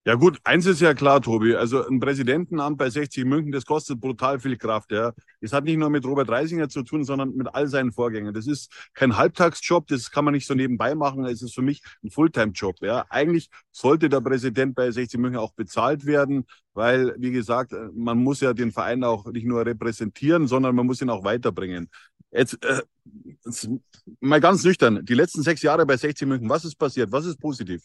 Ja 0.06 0.14
gut, 0.14 0.38
eins 0.44 0.66
ist 0.66 0.80
ja 0.80 0.94
klar, 0.94 1.20
Tobi. 1.20 1.56
Also 1.56 1.84
ein 1.84 1.98
Präsidentenamt 1.98 2.78
bei 2.78 2.88
60 2.88 3.24
München, 3.24 3.50
das 3.50 3.66
kostet 3.66 4.00
brutal 4.00 4.38
viel 4.38 4.56
Kraft. 4.56 4.92
Ja, 4.92 5.12
das 5.40 5.52
hat 5.52 5.64
nicht 5.64 5.78
nur 5.78 5.90
mit 5.90 6.06
Robert 6.06 6.28
Reisinger 6.28 6.68
zu 6.68 6.84
tun, 6.84 7.02
sondern 7.02 7.34
mit 7.34 7.52
all 7.52 7.66
seinen 7.66 7.90
Vorgängern. 7.90 8.32
Das 8.32 8.46
ist 8.46 8.70
kein 8.94 9.16
Halbtagsjob, 9.16 9.88
das 9.88 10.12
kann 10.12 10.24
man 10.24 10.34
nicht 10.34 10.46
so 10.46 10.54
nebenbei 10.54 10.94
machen. 10.94 11.24
Es 11.24 11.42
ist 11.42 11.56
für 11.56 11.62
mich 11.62 11.82
ein 12.04 12.10
Fulltime-Job. 12.10 12.76
Ja, 12.82 13.04
eigentlich 13.08 13.50
sollte 13.72 14.08
der 14.08 14.20
Präsident 14.20 14.76
bei 14.76 14.92
60 14.92 15.18
München 15.18 15.40
auch 15.40 15.54
bezahlt 15.54 16.06
werden, 16.06 16.46
weil 16.72 17.16
wie 17.18 17.32
gesagt, 17.32 17.74
man 17.92 18.18
muss 18.18 18.40
ja 18.40 18.52
den 18.52 18.70
Verein 18.70 19.02
auch 19.02 19.26
nicht 19.26 19.44
nur 19.44 19.66
repräsentieren, 19.66 20.46
sondern 20.46 20.76
man 20.76 20.86
muss 20.86 21.02
ihn 21.02 21.10
auch 21.10 21.24
weiterbringen. 21.24 21.90
Jetzt, 22.30 22.64
äh, 22.64 22.80
mal 24.20 24.40
ganz 24.40 24.62
nüchtern, 24.62 25.04
die 25.04 25.14
letzten 25.14 25.42
sechs 25.42 25.62
Jahre 25.62 25.84
bei 25.84 25.96
60 25.96 26.28
München, 26.28 26.48
was 26.48 26.64
ist 26.64 26.76
passiert? 26.76 27.10
Was 27.10 27.26
ist 27.26 27.40
positiv? 27.40 27.82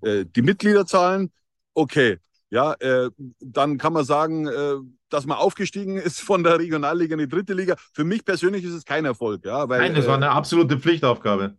Äh, 0.00 0.24
die 0.24 0.40
Mitgliederzahlen 0.42 1.30
okay. 1.78 2.18
Ja, 2.50 2.72
äh, 2.80 3.10
dann 3.40 3.76
kann 3.76 3.92
man 3.92 4.04
sagen, 4.04 4.46
äh, 4.46 4.76
dass 5.10 5.26
man 5.26 5.36
aufgestiegen 5.36 5.96
ist 5.96 6.20
von 6.20 6.42
der 6.42 6.58
Regionalliga 6.58 7.14
in 7.14 7.20
die 7.20 7.28
dritte 7.28 7.54
Liga. 7.54 7.76
Für 7.92 8.04
mich 8.04 8.24
persönlich 8.24 8.64
ist 8.64 8.72
es 8.72 8.84
kein 8.84 9.04
Erfolg. 9.04 9.44
Ja, 9.44 9.68
weil, 9.68 9.80
Nein, 9.80 9.94
das 9.94 10.06
war 10.06 10.16
eine 10.16 10.30
absolute 10.30 10.78
Pflichtaufgabe. 10.78 11.56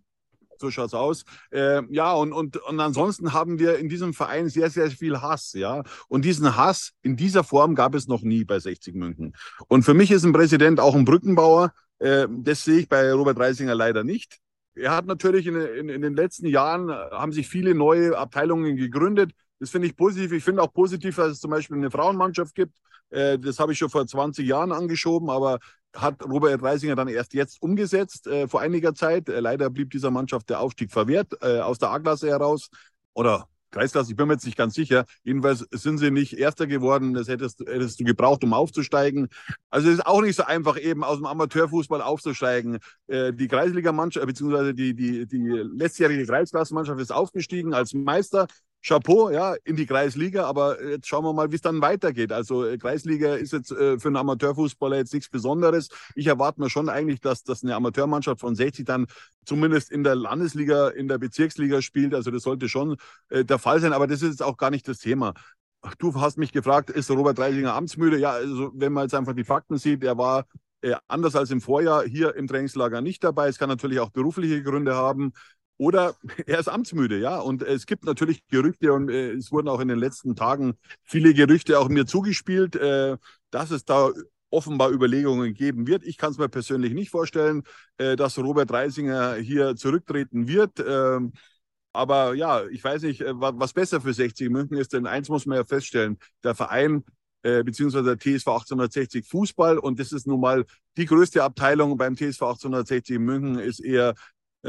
So 0.57 0.71
schaut's 0.71 0.93
aus. 0.93 1.23
Äh, 1.51 1.83
ja, 1.89 2.11
und, 2.11 2.33
und, 2.33 2.57
und 2.57 2.79
ansonsten 2.81 3.31
haben 3.31 3.59
wir 3.59 3.77
in 3.77 3.87
diesem 3.87 4.13
Verein 4.13 4.49
sehr, 4.49 4.69
sehr 4.69 4.91
viel 4.91 5.21
Hass, 5.21 5.53
ja. 5.53 5.83
Und 6.09 6.25
diesen 6.25 6.57
Hass 6.57 6.91
in 7.01 7.15
dieser 7.15 7.45
Form 7.45 7.75
gab 7.75 7.95
es 7.95 8.07
noch 8.09 8.23
nie 8.23 8.43
bei 8.43 8.59
60 8.59 8.93
München. 8.95 9.33
Und 9.67 9.83
für 9.83 9.93
mich 9.93 10.11
ist 10.11 10.25
ein 10.25 10.33
Präsident 10.33 10.81
auch 10.81 10.95
ein 10.95 11.05
Brückenbauer. 11.05 11.71
Äh, 11.99 12.27
das 12.29 12.65
sehe 12.65 12.79
ich 12.79 12.89
bei 12.89 13.13
Robert 13.13 13.39
Reisinger 13.39 13.75
leider 13.75 14.03
nicht. 14.03 14.39
Er 14.75 14.91
hat 14.91 15.05
natürlich 15.05 15.47
in, 15.47 15.55
in, 15.55 15.89
in 15.89 16.01
den 16.01 16.15
letzten 16.15 16.47
Jahren 16.47 16.89
haben 16.91 17.31
sich 17.31 17.47
viele 17.47 17.73
neue 17.73 18.17
Abteilungen 18.17 18.75
gegründet. 18.75 19.31
Das 19.59 19.69
finde 19.69 19.87
ich 19.87 19.95
positiv. 19.95 20.31
Ich 20.31 20.43
finde 20.43 20.61
auch 20.61 20.73
positiv, 20.73 21.15
dass 21.15 21.33
es 21.33 21.39
zum 21.39 21.51
Beispiel 21.51 21.77
eine 21.77 21.91
Frauenmannschaft 21.91 22.55
gibt. 22.55 22.77
Äh, 23.09 23.37
das 23.39 23.59
habe 23.59 23.73
ich 23.73 23.77
schon 23.77 23.89
vor 23.89 24.05
20 24.05 24.47
Jahren 24.47 24.71
angeschoben, 24.71 25.29
aber 25.29 25.59
hat 25.95 26.23
Robert 26.23 26.61
Reisinger 26.61 26.95
dann 26.95 27.07
erst 27.07 27.33
jetzt 27.33 27.61
umgesetzt, 27.61 28.27
äh, 28.27 28.47
vor 28.47 28.61
einiger 28.61 28.93
Zeit. 28.93 29.27
Äh, 29.27 29.39
leider 29.39 29.69
blieb 29.69 29.89
dieser 29.89 30.11
Mannschaft 30.11 30.49
der 30.49 30.59
Aufstieg 30.59 30.91
verwehrt, 30.91 31.41
aus 31.41 31.79
der 31.79 31.91
A-Klasse 31.91 32.29
heraus. 32.29 32.69
Oder 33.13 33.47
Kreisklasse, 33.71 34.11
ich 34.11 34.17
bin 34.17 34.27
mir 34.27 34.33
jetzt 34.33 34.45
nicht 34.45 34.57
ganz 34.57 34.73
sicher. 34.73 35.05
Jedenfalls 35.23 35.67
sind 35.71 35.99
sie 35.99 36.09
nicht 36.09 36.33
Erster 36.33 36.65
geworden. 36.65 37.13
Das 37.13 37.27
hättest, 37.27 37.59
hättest 37.59 37.99
du 37.99 38.03
gebraucht, 38.03 38.43
um 38.43 38.53
aufzusteigen. 38.53 39.29
Also 39.69 39.89
es 39.89 39.95
ist 39.95 40.05
auch 40.05 40.21
nicht 40.21 40.35
so 40.35 40.43
einfach, 40.43 40.79
eben 40.79 41.03
aus 41.03 41.17
dem 41.17 41.25
Amateurfußball 41.25 42.01
aufzusteigen. 42.01 42.79
Äh, 43.07 43.33
die 43.33 43.47
Kreisligamannschaft, 43.47 44.25
beziehungsweise 44.25 44.73
die, 44.73 44.95
die, 44.95 45.27
die 45.27 45.47
letztjährige 45.75 46.25
Kreisklassenmannschaft 46.25 46.99
ist 46.99 47.11
aufgestiegen 47.11 47.73
als 47.73 47.93
Meister. 47.93 48.47
Chapeau, 48.81 49.29
ja, 49.29 49.55
in 49.65 49.75
die 49.75 49.85
Kreisliga, 49.85 50.45
aber 50.45 50.81
jetzt 50.81 51.07
schauen 51.07 51.25
wir 51.25 51.33
mal, 51.33 51.51
wie 51.51 51.55
es 51.55 51.61
dann 51.61 51.81
weitergeht. 51.81 52.31
Also 52.31 52.65
äh, 52.65 52.77
Kreisliga 52.77 53.35
ist 53.35 53.51
jetzt 53.51 53.71
äh, 53.71 53.99
für 53.99 54.07
einen 54.07 54.15
Amateurfußballer 54.15 54.95
jetzt 54.97 55.13
nichts 55.13 55.29
Besonderes. 55.29 55.89
Ich 56.15 56.27
erwarte 56.27 56.61
mir 56.61 56.69
schon 56.69 56.87
eigentlich, 56.87 57.19
dass, 57.19 57.43
dass 57.43 57.61
eine 57.63 57.75
Amateurmannschaft 57.75 58.39
von 58.39 58.55
60 58.55 58.85
dann 58.85 59.07
zumindest 59.45 59.91
in 59.91 60.03
der 60.03 60.15
Landesliga, 60.15 60.89
in 60.89 61.09
der 61.09 61.17
Bezirksliga 61.17 61.81
spielt. 61.81 62.13
Also 62.15 62.31
das 62.31 62.43
sollte 62.43 62.69
schon 62.69 62.95
äh, 63.29 63.43
der 63.43 63.59
Fall 63.59 63.81
sein, 63.81 63.91
aber 63.91 64.07
das 64.07 64.21
ist 64.21 64.29
jetzt 64.29 64.43
auch 64.43 64.55
gar 64.55 64.71
nicht 64.71 64.87
das 64.87 64.99
Thema. 64.99 65.33
Du 65.97 66.13
hast 66.19 66.37
mich 66.37 66.53
gefragt, 66.53 66.89
ist 66.89 67.09
Robert 67.09 67.37
Reisinger 67.39 67.73
amtsmüde? 67.73 68.17
Ja, 68.17 68.31
also 68.31 68.71
wenn 68.75 68.93
man 68.93 69.03
jetzt 69.03 69.13
einfach 69.13 69.33
die 69.33 69.43
Fakten 69.45 69.77
sieht, 69.77 70.03
er 70.03 70.17
war 70.17 70.45
äh, 70.81 70.95
anders 71.07 71.35
als 71.35 71.51
im 71.51 71.59
Vorjahr 71.61 72.03
hier 72.05 72.35
im 72.35 72.47
Trainingslager 72.47 73.01
nicht 73.01 73.23
dabei. 73.23 73.49
Es 73.49 73.57
kann 73.57 73.69
natürlich 73.69 73.99
auch 73.99 74.09
berufliche 74.09 74.63
Gründe 74.63 74.95
haben 74.95 75.33
oder 75.79 76.15
er 76.45 76.59
ist 76.59 76.67
amtsmüde, 76.67 77.17
ja. 77.19 77.39
Und 77.39 77.63
es 77.63 77.87
gibt 77.87 78.05
natürlich 78.05 78.45
Gerüchte 78.47 78.93
und 78.93 79.09
äh, 79.09 79.31
es 79.31 79.51
wurden 79.51 79.69
auch 79.69 79.79
in 79.79 79.87
den 79.87 79.97
letzten 79.97 80.35
Tagen 80.35 80.75
viele 81.03 81.33
Gerüchte 81.33 81.79
auch 81.79 81.89
mir 81.89 82.05
zugespielt, 82.05 82.75
äh, 82.75 83.17
dass 83.49 83.71
es 83.71 83.85
da 83.85 84.11
offenbar 84.51 84.91
Überlegungen 84.91 85.53
geben 85.53 85.87
wird. 85.87 86.03
Ich 86.03 86.17
kann 86.17 86.31
es 86.31 86.37
mir 86.37 86.49
persönlich 86.49 86.93
nicht 86.93 87.09
vorstellen, 87.09 87.63
äh, 87.97 88.15
dass 88.15 88.37
Robert 88.37 88.71
Reisinger 88.71 89.35
hier 89.35 89.75
zurücktreten 89.75 90.47
wird. 90.47 90.83
Ähm, 90.85 91.33
aber 91.93 92.35
ja, 92.35 92.65
ich 92.67 92.83
weiß 92.83 93.03
nicht, 93.03 93.21
äh, 93.21 93.33
was 93.33 93.73
besser 93.73 94.01
für 94.01 94.13
60 94.13 94.49
München 94.49 94.77
ist, 94.77 94.93
denn 94.93 95.07
eins 95.07 95.29
muss 95.29 95.45
man 95.45 95.57
ja 95.57 95.65
feststellen, 95.65 96.17
der 96.43 96.55
Verein 96.55 97.03
äh, 97.43 97.63
beziehungsweise 97.63 98.15
der 98.15 98.19
TSV 98.19 98.47
1860 98.47 99.25
Fußball 99.27 99.77
und 99.77 99.99
das 99.99 100.11
ist 100.11 100.27
nun 100.27 100.41
mal 100.41 100.65
die 100.97 101.05
größte 101.05 101.43
Abteilung 101.43 101.97
beim 101.97 102.15
TSV 102.15 102.41
1860 102.41 103.17
München, 103.19 103.59
ist 103.59 103.79
eher 103.79 104.13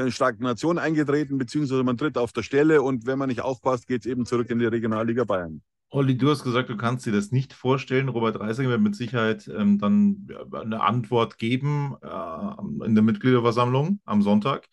Stagnation 0.07 0.77
eingetreten, 0.77 1.37
beziehungsweise 1.37 1.83
man 1.83 1.97
tritt 1.97 2.17
auf 2.17 2.31
der 2.31 2.43
Stelle 2.43 2.81
und 2.81 3.05
wenn 3.05 3.19
man 3.19 3.29
nicht 3.29 3.41
aufpasst, 3.41 3.87
geht 3.87 4.01
es 4.01 4.11
eben 4.11 4.25
zurück 4.25 4.49
in 4.49 4.59
die 4.59 4.65
Regionalliga 4.65 5.25
Bayern. 5.25 5.61
Olli, 5.93 6.17
du 6.17 6.29
hast 6.29 6.43
gesagt, 6.43 6.69
du 6.69 6.77
kannst 6.77 7.05
dir 7.05 7.11
das 7.11 7.31
nicht 7.31 7.51
vorstellen. 7.51 8.07
Robert 8.07 8.39
Reisinger 8.39 8.69
wird 8.69 8.81
mit 8.81 8.95
Sicherheit 8.95 9.49
ähm, 9.53 9.77
dann 9.77 10.25
eine 10.53 10.81
Antwort 10.81 11.37
geben 11.37 11.95
äh, 12.01 12.85
in 12.85 12.95
der 12.95 13.03
Mitgliederversammlung 13.03 13.99
am 14.05 14.21
Sonntag. 14.21 14.69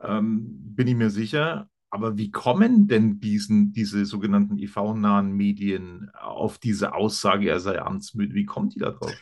Ähm, 0.00 0.46
bin 0.46 0.86
ich 0.86 0.94
mir 0.94 1.10
sicher. 1.10 1.68
Aber 1.90 2.16
wie 2.16 2.30
kommen 2.30 2.86
denn 2.86 3.18
diesen, 3.18 3.72
diese 3.72 4.06
sogenannten 4.06 4.56
IV-nahen 4.56 5.32
Medien 5.32 6.10
auf 6.18 6.58
diese 6.58 6.94
Aussage, 6.94 7.50
er 7.50 7.60
sei 7.60 7.82
amtsmüde? 7.82 8.34
Wie 8.34 8.46
kommen 8.46 8.70
die 8.70 8.78
da 8.78 8.92
drauf? 8.92 9.12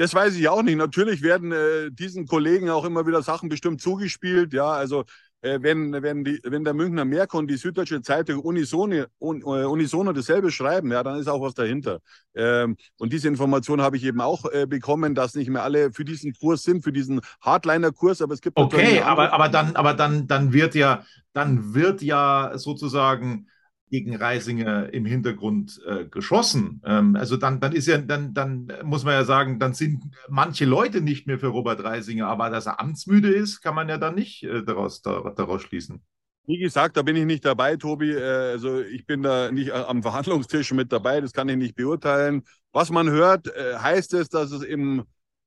Das 0.00 0.14
weiß 0.14 0.34
ich 0.36 0.48
auch 0.48 0.62
nicht. 0.62 0.78
Natürlich 0.78 1.20
werden 1.20 1.52
äh, 1.52 1.90
diesen 1.90 2.26
Kollegen 2.26 2.70
auch 2.70 2.86
immer 2.86 3.06
wieder 3.06 3.20
Sachen 3.20 3.50
bestimmt 3.50 3.82
zugespielt. 3.82 4.54
Ja, 4.54 4.72
also 4.72 5.04
äh, 5.42 5.58
wenn, 5.60 5.92
wenn, 5.92 6.24
die, 6.24 6.40
wenn 6.42 6.64
der 6.64 6.72
Münchner 6.72 7.04
Merkur 7.04 7.40
und 7.40 7.50
die 7.50 7.58
Süddeutsche 7.58 8.00
Zeitung 8.00 8.40
unisono, 8.40 9.04
un, 9.18 9.42
äh, 9.42 9.44
unisono 9.44 10.14
dasselbe 10.14 10.50
schreiben, 10.50 10.90
ja, 10.90 11.02
dann 11.02 11.18
ist 11.18 11.28
auch 11.28 11.42
was 11.42 11.52
dahinter. 11.52 12.00
Ähm, 12.34 12.78
und 12.98 13.12
diese 13.12 13.28
Information 13.28 13.82
habe 13.82 13.98
ich 13.98 14.04
eben 14.04 14.22
auch 14.22 14.46
äh, 14.50 14.66
bekommen, 14.66 15.14
dass 15.14 15.34
nicht 15.34 15.50
mehr 15.50 15.64
alle 15.64 15.92
für 15.92 16.06
diesen 16.06 16.32
Kurs 16.32 16.62
sind, 16.62 16.82
für 16.82 16.92
diesen 16.92 17.20
Hardliner-Kurs, 17.42 18.22
aber 18.22 18.32
es 18.32 18.40
gibt 18.40 18.56
okay, 18.56 19.02
aber 19.02 19.34
aber 19.34 19.50
dann 19.50 19.76
aber 19.76 19.92
dann 19.92 20.26
dann 20.26 20.54
wird 20.54 20.74
ja 20.74 21.04
dann 21.34 21.74
wird 21.74 22.00
ja 22.00 22.52
sozusagen 22.54 23.48
gegen 23.90 24.14
Reisinger 24.14 24.94
im 24.94 25.04
Hintergrund 25.04 25.80
äh, 25.84 26.04
geschossen. 26.06 26.80
Ähm, 26.84 27.16
also 27.16 27.36
dann, 27.36 27.60
dann 27.60 27.72
ist 27.72 27.88
ja, 27.88 27.98
dann, 27.98 28.32
dann 28.32 28.72
muss 28.84 29.04
man 29.04 29.14
ja 29.14 29.24
sagen, 29.24 29.58
dann 29.58 29.74
sind 29.74 30.04
manche 30.28 30.64
Leute 30.64 31.00
nicht 31.00 31.26
mehr 31.26 31.40
für 31.40 31.48
Robert 31.48 31.82
Reisinger, 31.82 32.28
aber 32.28 32.50
dass 32.50 32.66
er 32.66 32.80
amtsmüde 32.80 33.28
ist, 33.28 33.60
kann 33.60 33.74
man 33.74 33.88
ja 33.88 33.98
dann 33.98 34.14
nicht 34.14 34.44
äh, 34.44 34.62
daraus, 34.62 35.02
da, 35.02 35.32
daraus 35.36 35.62
schließen. 35.62 36.00
Wie 36.46 36.58
gesagt, 36.58 36.96
da 36.96 37.02
bin 37.02 37.16
ich 37.16 37.26
nicht 37.26 37.44
dabei, 37.44 37.76
Tobi. 37.76 38.12
Äh, 38.12 38.52
also 38.52 38.80
ich 38.80 39.06
bin 39.06 39.22
da 39.22 39.50
nicht 39.50 39.72
am 39.72 40.02
Verhandlungstisch 40.02 40.72
mit 40.72 40.92
dabei, 40.92 41.20
das 41.20 41.32
kann 41.32 41.48
ich 41.48 41.56
nicht 41.56 41.74
beurteilen. 41.74 42.44
Was 42.72 42.90
man 42.90 43.10
hört, 43.10 43.48
äh, 43.48 43.76
heißt 43.76 44.14
es, 44.14 44.28
dass 44.28 44.52
es 44.52 44.62
im, 44.62 45.04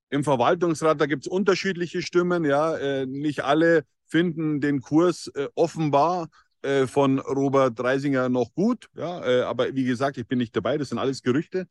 im 0.09 0.25
Verwaltungsrat, 0.25 0.99
da 0.99 1.05
gibt 1.05 1.25
es 1.25 1.31
unterschiedliche 1.31 2.01
Stimmen, 2.01 2.43
ja, 2.43 2.75
äh, 2.75 3.05
nicht 3.05 3.45
alle 3.45 3.85
finden 4.05 4.61
den 4.61 4.81
Kurs 4.81 5.31
offenbar 5.55 6.27
äh, 6.63 6.87
von 6.87 7.19
Robert 7.19 7.79
Reisinger 7.79 8.29
noch 8.29 8.53
gut. 8.53 8.87
Ja, 8.95 9.25
äh, 9.25 9.41
aber 9.41 9.75
wie 9.75 9.83
gesagt, 9.83 10.17
ich 10.17 10.27
bin 10.27 10.39
nicht 10.39 10.55
dabei. 10.55 10.77
Das 10.77 10.89
sind 10.89 10.97
alles 10.97 11.21
Gerüchte. 11.21 11.67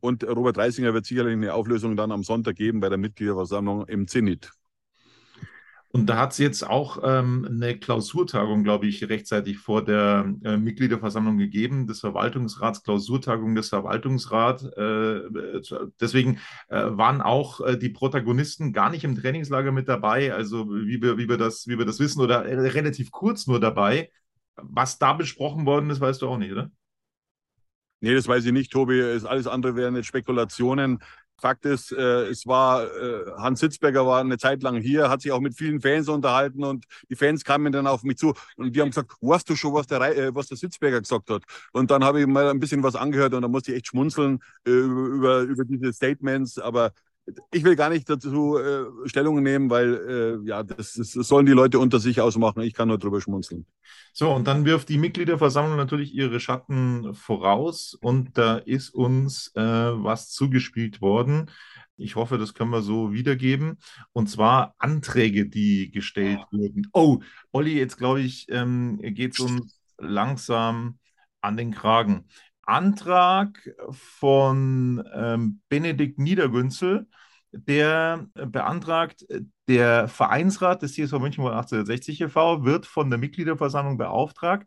Und 0.00 0.24
Robert 0.24 0.58
Reisinger 0.58 0.92
wird 0.92 1.06
sicherlich 1.06 1.34
eine 1.34 1.54
Auflösung 1.54 1.96
dann 1.96 2.12
am 2.12 2.24
Sonntag 2.24 2.56
geben 2.56 2.80
bei 2.80 2.88
der 2.88 2.98
Mitgliederversammlung 2.98 3.86
im 3.86 4.08
Zenit. 4.08 4.50
Und 5.94 6.06
da 6.06 6.16
hat 6.16 6.32
es 6.32 6.38
jetzt 6.38 6.68
auch 6.68 6.98
ähm, 7.04 7.46
eine 7.48 7.78
Klausurtagung, 7.78 8.64
glaube 8.64 8.88
ich, 8.88 9.08
rechtzeitig 9.08 9.58
vor 9.58 9.84
der 9.84 10.28
äh, 10.42 10.56
Mitgliederversammlung 10.56 11.38
gegeben, 11.38 11.86
des 11.86 12.00
Verwaltungsrats, 12.00 12.82
Klausurtagung 12.82 13.54
des 13.54 13.68
Verwaltungsrats. 13.68 14.64
Äh, 14.64 15.20
deswegen 16.00 16.40
äh, 16.68 16.82
waren 16.88 17.20
auch 17.22 17.60
äh, 17.60 17.78
die 17.78 17.90
Protagonisten 17.90 18.72
gar 18.72 18.90
nicht 18.90 19.04
im 19.04 19.14
Trainingslager 19.14 19.70
mit 19.70 19.86
dabei, 19.86 20.34
also 20.34 20.68
wie 20.68 21.00
wir, 21.00 21.16
wie 21.16 21.28
wir, 21.28 21.38
das, 21.38 21.68
wie 21.68 21.78
wir 21.78 21.86
das 21.86 22.00
wissen, 22.00 22.20
oder 22.20 22.44
relativ 22.44 23.12
kurz 23.12 23.46
nur 23.46 23.60
dabei. 23.60 24.10
Was 24.56 24.98
da 24.98 25.12
besprochen 25.12 25.66
worden 25.66 25.90
ist, 25.90 26.00
weißt 26.00 26.22
du 26.22 26.28
auch 26.28 26.38
nicht, 26.38 26.52
oder? 26.52 26.70
Nee, 28.00 28.14
das 28.14 28.28
weiß 28.28 28.44
ich 28.44 28.52
nicht, 28.52 28.70
Tobi. 28.70 29.02
Alles 29.02 29.46
andere 29.46 29.76
wären 29.76 29.96
jetzt 29.96 30.06
Spekulationen. 30.06 30.98
Fakt 31.40 31.64
ist, 31.64 31.90
äh, 31.90 32.26
es 32.28 32.46
war, 32.46 32.84
äh, 32.84 33.24
Hans 33.38 33.60
Sitzberger 33.60 34.06
war 34.06 34.20
eine 34.20 34.38
Zeit 34.38 34.62
lang 34.62 34.80
hier, 34.80 35.08
hat 35.10 35.22
sich 35.22 35.32
auch 35.32 35.40
mit 35.40 35.56
vielen 35.56 35.80
Fans 35.80 36.08
unterhalten 36.08 36.62
und 36.64 36.84
die 37.10 37.16
Fans 37.16 37.44
kamen 37.44 37.72
dann 37.72 37.86
auf 37.86 38.04
mich 38.04 38.18
zu 38.18 38.34
und 38.56 38.74
die 38.74 38.80
haben 38.80 38.90
gesagt, 38.90 39.12
weißt 39.20 39.48
du 39.48 39.56
schon, 39.56 39.74
was 39.74 39.86
der, 39.86 40.00
äh, 40.00 40.34
was 40.34 40.46
der 40.46 40.56
Sitzberger 40.56 41.00
gesagt 41.00 41.30
hat? 41.30 41.42
Und 41.72 41.90
dann 41.90 42.04
habe 42.04 42.20
ich 42.20 42.26
mal 42.26 42.48
ein 42.48 42.60
bisschen 42.60 42.82
was 42.82 42.94
angehört 42.94 43.34
und 43.34 43.42
da 43.42 43.48
musste 43.48 43.72
ich 43.72 43.78
echt 43.78 43.88
schmunzeln 43.88 44.40
äh, 44.66 44.70
über, 44.70 45.40
über 45.40 45.64
diese 45.64 45.92
Statements, 45.92 46.58
aber 46.58 46.92
ich 47.52 47.64
will 47.64 47.76
gar 47.76 47.88
nicht 47.90 48.08
dazu 48.08 48.58
äh, 48.58 48.84
Stellung 49.06 49.42
nehmen, 49.42 49.70
weil 49.70 50.40
äh, 50.44 50.48
ja, 50.48 50.62
das, 50.62 50.94
das, 50.94 51.12
sollen 51.12 51.46
die 51.46 51.52
Leute 51.52 51.78
unter 51.78 51.98
sich 51.98 52.20
ausmachen. 52.20 52.62
Ich 52.62 52.74
kann 52.74 52.88
nur 52.88 52.98
drüber 52.98 53.20
schmunzeln. 53.20 53.66
So, 54.12 54.32
und 54.32 54.46
dann 54.46 54.64
wirft 54.64 54.88
die 54.88 54.98
Mitgliederversammlung 54.98 55.76
natürlich 55.76 56.14
ihre 56.14 56.40
Schatten 56.40 57.14
voraus 57.14 57.96
und 58.00 58.36
da 58.36 58.56
ist 58.58 58.90
uns 58.90 59.52
äh, 59.54 59.62
was 59.62 60.30
zugespielt 60.30 61.00
worden. 61.00 61.50
Ich 61.96 62.16
hoffe, 62.16 62.38
das 62.38 62.54
können 62.54 62.70
wir 62.70 62.82
so 62.82 63.12
wiedergeben. 63.12 63.78
Und 64.12 64.28
zwar 64.28 64.74
Anträge, 64.78 65.46
die 65.46 65.90
gestellt 65.92 66.40
wurden. 66.50 66.88
Oh, 66.92 67.20
Olli, 67.52 67.78
jetzt 67.78 67.98
glaube 67.98 68.20
ich, 68.20 68.46
ähm, 68.50 68.98
geht 69.00 69.34
es 69.34 69.40
uns 69.40 69.80
langsam 69.98 70.98
an 71.40 71.56
den 71.56 71.70
Kragen. 71.70 72.26
Antrag 72.66 73.70
von 73.90 75.04
ähm, 75.14 75.60
Benedikt 75.68 76.18
Niedergünzel, 76.18 77.06
der 77.52 78.26
beantragt, 78.34 79.24
der 79.68 80.08
Vereinsrat 80.08 80.82
des 80.82 80.94
TSV 80.94 81.18
München 81.18 81.44
1860 81.44 82.20
e.V. 82.22 82.64
wird 82.64 82.86
von 82.86 83.10
der 83.10 83.18
Mitgliederversammlung 83.18 83.96
beauftragt, 83.96 84.66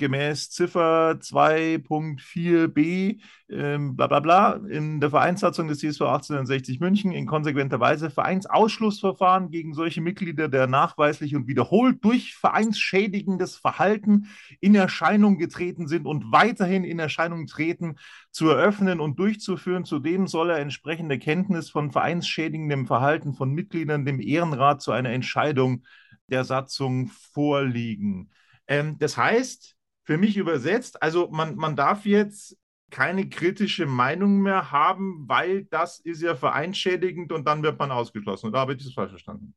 gemäß 0.00 0.50
Ziffer 0.50 1.18
2.4b, 1.20 3.20
ähm, 3.48 3.94
bla 3.94 4.08
bla 4.08 4.18
bla, 4.18 4.54
in 4.68 5.00
der 5.00 5.10
Vereinssatzung 5.10 5.68
des 5.68 5.78
CSV 5.78 6.00
1860 6.00 6.80
München 6.80 7.12
in 7.12 7.26
konsequenter 7.26 7.78
Weise 7.78 8.10
Vereinsausschlussverfahren 8.10 9.50
gegen 9.50 9.74
solche 9.74 10.00
Mitglieder, 10.00 10.48
der 10.48 10.66
nachweislich 10.66 11.36
und 11.36 11.46
wiederholt 11.46 12.02
durch 12.02 12.34
vereinsschädigendes 12.34 13.56
Verhalten 13.56 14.26
in 14.60 14.74
Erscheinung 14.74 15.38
getreten 15.38 15.86
sind 15.86 16.06
und 16.06 16.32
weiterhin 16.32 16.82
in 16.82 16.98
Erscheinung 16.98 17.46
treten, 17.46 17.96
zu 18.32 18.48
eröffnen 18.48 18.98
und 18.98 19.20
durchzuführen. 19.20 19.84
Zudem 19.84 20.26
soll 20.26 20.50
er 20.50 20.58
entsprechende 20.58 21.18
Kenntnis 21.18 21.70
von 21.70 21.92
vereinsschädigendem 21.92 22.86
Verhalten 22.86 23.34
von 23.34 23.52
Mitgliedern 23.52 24.04
dem 24.04 24.20
Ehrenrat 24.20 24.82
zu 24.82 24.90
einer 24.90 25.10
Entscheidung 25.10 25.84
der 26.28 26.44
Satzung 26.44 27.08
vorliegen. 27.08 28.30
Ähm, 28.66 28.96
das 28.98 29.16
heißt, 29.16 29.76
für 30.10 30.18
mich 30.18 30.36
übersetzt. 30.36 31.00
Also 31.04 31.28
man, 31.30 31.54
man 31.54 31.76
darf 31.76 32.04
jetzt 32.04 32.56
keine 32.90 33.28
kritische 33.28 33.86
Meinung 33.86 34.40
mehr 34.40 34.72
haben, 34.72 35.24
weil 35.28 35.66
das 35.66 36.00
ist 36.00 36.20
ja 36.20 36.34
vereinschädigend 36.34 37.30
und 37.30 37.46
dann 37.46 37.62
wird 37.62 37.78
man 37.78 37.92
ausgeschlossen. 37.92 38.48
Oder 38.48 38.58
habe 38.58 38.72
ich 38.72 38.82
das 38.82 38.92
falsch 38.92 39.10
verstanden? 39.10 39.54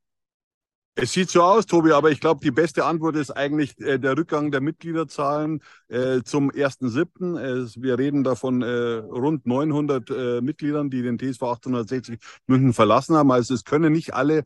Es 0.94 1.12
sieht 1.12 1.32
so 1.32 1.42
aus, 1.42 1.66
Tobi, 1.66 1.92
aber 1.92 2.12
ich 2.12 2.20
glaube, 2.20 2.42
die 2.44 2.52
beste 2.52 2.86
Antwort 2.86 3.16
ist 3.16 3.32
eigentlich 3.32 3.80
äh, 3.80 3.98
der 3.98 4.16
Rückgang 4.16 4.52
der 4.52 4.62
Mitgliederzahlen 4.62 5.64
äh, 5.88 6.22
zum 6.22 6.52
1.7. 6.52 7.40
Äh, 7.40 7.82
wir 7.82 7.98
reden 7.98 8.24
davon 8.24 8.62
äh, 8.62 8.68
rund 8.68 9.48
900 9.48 10.10
äh, 10.12 10.42
Mitgliedern, 10.42 10.92
die 10.92 11.02
den 11.02 11.18
TSV 11.18 11.42
1860 11.42 12.20
München 12.46 12.74
verlassen 12.74 13.16
haben. 13.16 13.32
Also 13.32 13.56
es 13.56 13.64
können 13.64 13.92
nicht 13.92 14.14
alle 14.14 14.44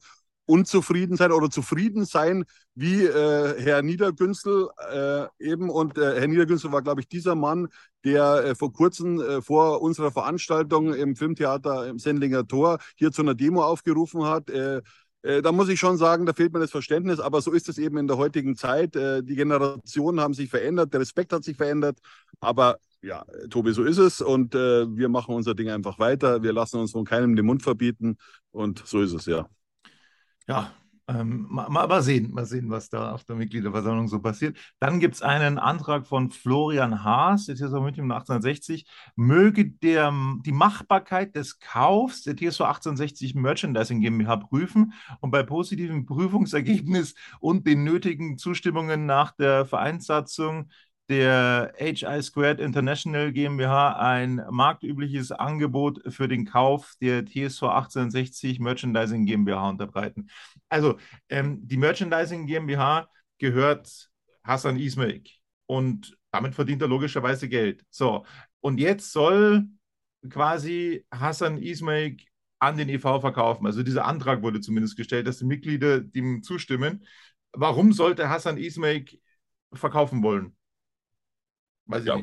unzufrieden 0.47 1.17
sein 1.17 1.31
oder 1.31 1.49
zufrieden 1.49 2.05
sein, 2.05 2.45
wie 2.73 3.03
äh, 3.03 3.61
Herr 3.61 3.81
Niedergünzel 3.83 4.69
äh, 4.91 5.25
eben. 5.39 5.69
Und 5.69 5.97
äh, 5.97 6.19
Herr 6.19 6.27
Niedergünzel 6.27 6.71
war, 6.71 6.81
glaube 6.81 7.01
ich, 7.01 7.07
dieser 7.07 7.35
Mann, 7.35 7.67
der 8.03 8.45
äh, 8.45 8.55
vor 8.55 8.71
kurzem 8.73 9.19
äh, 9.19 9.41
vor 9.41 9.81
unserer 9.81 10.11
Veranstaltung 10.11 10.93
im 10.93 11.15
Filmtheater 11.15 11.87
im 11.87 11.99
Sendlinger 11.99 12.47
Tor 12.47 12.79
hier 12.95 13.11
zu 13.11 13.21
einer 13.21 13.35
Demo 13.35 13.63
aufgerufen 13.63 14.23
hat. 14.23 14.49
Äh, 14.49 14.81
da 15.23 15.51
muss 15.51 15.67
ich 15.67 15.77
schon 15.79 15.97
sagen, 15.97 16.25
da 16.25 16.31
fehlt 16.31 16.53
mir 16.53 16.59
das 16.59 16.71
Verständnis, 16.71 17.19
aber 17.19 17.41
so 17.41 17.51
ist 17.51 17.67
es 17.67 17.77
eben 17.77 17.97
in 17.97 18.07
der 18.07 18.15
heutigen 18.15 18.55
Zeit. 18.55 18.95
Die 18.95 19.35
Generationen 19.35 20.21
haben 20.21 20.33
sich 20.33 20.49
verändert, 20.49 20.93
der 20.93 21.01
Respekt 21.01 21.33
hat 21.33 21.43
sich 21.43 21.57
verändert, 21.57 21.97
aber 22.39 22.77
ja, 23.01 23.25
Tobi, 23.49 23.73
so 23.73 23.83
ist 23.83 23.97
es 23.97 24.21
und 24.21 24.53
wir 24.53 25.09
machen 25.09 25.35
unser 25.35 25.53
Ding 25.53 25.69
einfach 25.69 25.99
weiter. 25.99 26.43
Wir 26.43 26.53
lassen 26.53 26.79
uns 26.79 26.91
von 26.91 27.03
keinem 27.03 27.35
den 27.35 27.45
Mund 27.45 27.61
verbieten 27.61 28.17
und 28.51 28.83
so 28.85 29.01
ist 29.01 29.11
es 29.11 29.25
ja. 29.25 29.49
Ja, 30.47 30.71
ähm, 31.09 31.47
mal, 31.49 31.69
mal, 31.69 32.01
sehen, 32.01 32.31
mal 32.33 32.45
sehen, 32.45 32.69
was 32.69 32.89
da 32.89 33.13
auf 33.13 33.23
der 33.23 33.37
Mitgliederversammlung 33.37 34.07
so 34.09 34.19
passiert. 34.19 34.57
Dann 34.79 34.99
gibt 34.99 35.15
es 35.15 35.21
einen 35.21 35.57
Antrag 35.57 36.05
von 36.05 36.31
Florian 36.31 37.03
Haas, 37.03 37.45
der 37.45 37.55
TSV 37.55 37.79
München 37.81 38.11
1860, 38.11 38.85
möge 39.15 39.69
der, 39.69 40.13
die 40.45 40.51
Machbarkeit 40.51 41.35
des 41.35 41.59
Kaufs 41.59 42.23
der 42.23 42.35
TSV 42.35 42.61
1860 42.61 43.35
Merchandising 43.35 44.01
GmbH 44.01 44.35
prüfen 44.37 44.93
und 45.21 45.31
bei 45.31 45.43
positivem 45.43 46.05
Prüfungsergebnis 46.05 47.15
und 47.39 47.65
den 47.67 47.83
nötigen 47.85 48.37
Zustimmungen 48.37 49.05
nach 49.05 49.31
der 49.31 49.65
Vereinssatzung 49.65 50.69
der 51.09 51.73
HI 51.77 52.21
Squared 52.21 52.59
International 52.59 53.31
GmbH 53.31 53.93
ein 53.93 54.45
marktübliches 54.49 55.31
Angebot 55.31 56.01
für 56.13 56.27
den 56.27 56.45
Kauf 56.45 56.95
der 57.01 57.25
TSV 57.25 57.63
1860 57.63 58.59
Merchandising 58.59 59.25
GmbH 59.25 59.69
unterbreiten. 59.69 60.29
Also 60.69 60.97
ähm, 61.29 61.65
die 61.65 61.77
Merchandising 61.77 62.45
GmbH 62.45 63.07
gehört 63.37 64.09
Hassan 64.43 64.77
Ismail 64.77 65.23
und 65.65 66.17
damit 66.31 66.55
verdient 66.55 66.81
er 66.81 66.87
logischerweise 66.89 67.47
Geld. 67.47 67.85
So, 67.89 68.25
und 68.59 68.79
jetzt 68.79 69.11
soll 69.13 69.65
quasi 70.29 71.05
Hassan 71.11 71.57
Ismail 71.57 72.17
an 72.59 72.77
den 72.77 72.89
EV 72.89 73.21
verkaufen. 73.21 73.65
Also 73.65 73.83
dieser 73.83 74.05
Antrag 74.05 74.41
wurde 74.41 74.59
zumindest 74.61 74.97
gestellt, 74.97 75.27
dass 75.27 75.37
die 75.37 75.45
Mitglieder 75.45 76.01
dem 76.01 76.43
zustimmen. 76.43 77.05
Warum 77.53 77.93
sollte 77.93 78.29
Hassan 78.29 78.57
Ismail 78.57 79.05
verkaufen 79.73 80.23
wollen? 80.23 80.56
Weiß 81.87 82.01
ich 82.01 82.07
ja. 82.07 82.15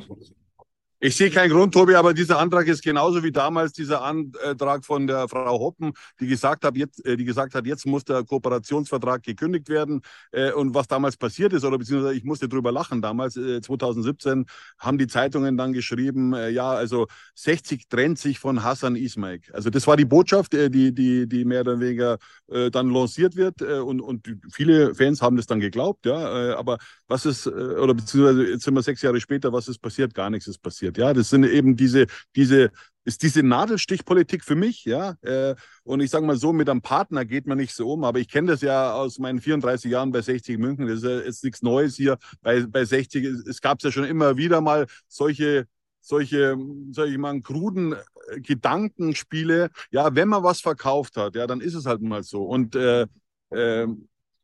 Ich 1.05 1.17
sehe 1.17 1.29
keinen 1.29 1.51
Grund, 1.51 1.75
Tobi, 1.75 1.97
aber 1.97 2.15
dieser 2.15 2.39
Antrag 2.39 2.67
ist 2.67 2.83
genauso 2.83 3.23
wie 3.23 3.31
damals 3.31 3.75
dieser 3.75 4.03
Antrag 4.03 4.87
von 4.87 5.07
der 5.07 5.29
Frau 5.29 5.61
Hoppen, 5.61 5.93
die 6.19 6.27
gesagt 6.27 6.65
hat, 6.65 6.79
jetzt, 6.79 7.05
äh, 7.05 7.19
die 7.19 7.27
gesagt 7.27 7.55
hat, 7.55 7.67
jetzt 7.67 7.85
muss 7.85 8.05
der 8.05 8.25
Kooperationsvertrag 8.25 9.23
gekündigt 9.23 9.69
werden. 9.69 10.01
Äh, 10.33 10.53
und 10.53 10.75
was 10.75 10.89
damals 10.89 11.19
passiert 11.19 11.53
ist, 11.53 11.63
oder 11.63 11.77
beziehungsweise 11.77 12.15
ich 12.15 12.25
musste 12.25 12.49
drüber 12.49 12.73
lachen, 12.73 13.03
damals, 13.03 13.35
2017, 13.35 14.41
äh, 14.41 14.45
haben 14.79 14.97
die 14.97 15.07
Zeitungen 15.07 15.59
dann 15.59 15.75
geschrieben, 15.75 16.35
ja, 16.51 16.71
also 16.71 17.07
60 17.35 17.87
trennt 17.89 18.19
sich 18.19 18.39
von 18.39 18.65
Hassan 18.65 18.97
Ismail. 18.97 19.41
Also 19.53 19.69
das 19.69 19.87
war 19.87 19.99
die 19.99 20.07
Botschaft, 20.07 20.55
die, 20.55 20.95
die, 20.95 21.29
die 21.29 21.45
mehr 21.45 21.61
oder 21.61 21.81
weniger 21.81 22.17
dann 22.47 22.91
lanciert 22.91 23.37
wird. 23.37 23.61
Und, 23.63 24.01
und 24.01 24.39
viele 24.51 24.95
Fans 24.95 25.21
haben 25.21 25.37
das 25.37 25.47
dann 25.47 25.61
geglaubt, 25.61 26.07
ja. 26.07 26.57
Aber 26.57 26.79
was 27.09 27.27
ist, 27.27 27.47
oder 27.47 27.95
beziehungsweise 27.95 28.47
jetzt 28.47 28.65
sind 28.65 28.75
wir 28.75 28.83
sechs 28.83 29.03
Jahre 29.03 29.21
später, 29.21 29.53
was 29.53 29.69
ist 29.69 29.79
passiert? 29.79 30.15
Gar 30.15 30.31
nichts 30.31 30.47
ist 30.47 30.63
passiert 30.63 30.94
passiert. 30.95 30.99
Ja, 30.99 31.13
das 31.13 31.31
sind 31.31 31.45
eben 31.45 31.77
diese, 31.77 32.07
diese, 32.37 32.71
ist 33.05 33.23
diese 33.23 33.43
Nadelstichpolitik 33.43 34.45
für 34.45 34.55
mich, 34.55 34.85
ja. 34.85 35.17
Äh, 35.23 35.55
und 35.83 36.01
ich 36.01 36.11
sage 36.11 36.25
mal 36.25 36.37
so, 36.37 36.53
mit 36.53 36.69
einem 36.69 36.81
Partner 36.81 37.25
geht 37.25 37.47
man 37.47 37.59
nicht 37.59 37.75
so 37.75 37.93
um, 37.93 38.05
aber 38.05 38.19
ich 38.19 38.29
kenne 38.29 38.53
das 38.53 38.63
ja 38.63 38.95
aus 38.95 39.19
meinen 39.19 39.41
34 39.41 39.91
Jahren 39.91 40.13
bei 40.13 40.23
60 40.23 40.59
München. 40.59 40.87
Das 40.87 41.03
ist, 41.03 41.45
nichts 41.45 41.63
Neues 41.63 41.97
hier 41.97 42.19
bei, 42.41 42.65
bei 42.67 42.85
60. 42.85 43.25
Es, 43.25 43.47
es 43.47 43.61
gab 43.61 43.83
ja 43.83 43.93
schon 43.93 44.05
immer 44.05 44.37
wieder 44.37 44.61
mal 44.61 44.87
solche 45.09 45.67
solche, 46.07 46.55
ich 46.91 47.19
mal, 47.19 47.41
kruden 47.41 47.95
äh, 47.95 48.41
Gedankenspiele. 48.41 49.71
Ja, 49.91 50.15
wenn 50.15 50.29
man 50.29 50.43
was 50.43 50.61
verkauft 50.61 51.17
hat, 51.17 51.35
ja, 51.35 51.47
dann 51.47 51.63
ist 51.63 51.73
es 51.73 51.87
halt 51.87 52.03
mal 52.03 52.23
so. 52.23 52.45
Und, 52.45 52.77
äh, 52.77 53.07
äh, 53.49 53.87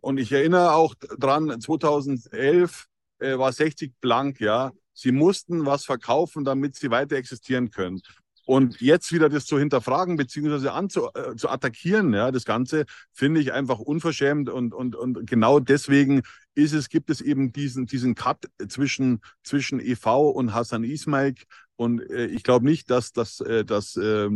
und 0.00 0.18
ich 0.18 0.32
erinnere 0.32 0.72
auch 0.72 0.94
dran, 1.18 1.60
2011 1.60 2.86
äh, 3.18 3.36
war 3.36 3.52
60 3.52 3.92
blank, 4.00 4.40
ja. 4.40 4.72
Sie 5.00 5.12
mussten 5.12 5.64
was 5.64 5.86
verkaufen, 5.86 6.44
damit 6.44 6.76
sie 6.76 6.90
weiter 6.90 7.16
existieren 7.16 7.70
können. 7.70 8.02
Und 8.44 8.80
jetzt 8.80 9.12
wieder 9.12 9.28
das 9.28 9.46
zu 9.46 9.58
hinterfragen 9.58 10.16
beziehungsweise 10.16 10.72
anzu, 10.72 11.08
äh, 11.14 11.36
zu 11.36 11.48
attackieren, 11.48 12.12
ja, 12.12 12.30
das 12.30 12.44
Ganze 12.44 12.84
finde 13.12 13.40
ich 13.40 13.52
einfach 13.52 13.78
unverschämt 13.78 14.50
und, 14.50 14.74
und, 14.74 14.94
und 14.94 15.26
genau 15.26 15.58
deswegen 15.60 16.22
ist 16.54 16.74
es, 16.74 16.88
gibt 16.90 17.08
es 17.08 17.22
eben 17.22 17.52
diesen, 17.52 17.86
diesen 17.86 18.14
Cut 18.14 18.46
zwischen, 18.68 19.20
zwischen 19.42 19.80
EV 19.80 20.30
und 20.30 20.52
Hassan 20.52 20.84
Ismail. 20.84 21.34
Und 21.76 22.02
äh, 22.10 22.26
ich 22.26 22.42
glaube 22.42 22.66
nicht, 22.66 22.90
dass, 22.90 23.12
dass, 23.12 23.40
äh, 23.40 23.64
dass 23.64 23.96
äh, 23.96 24.28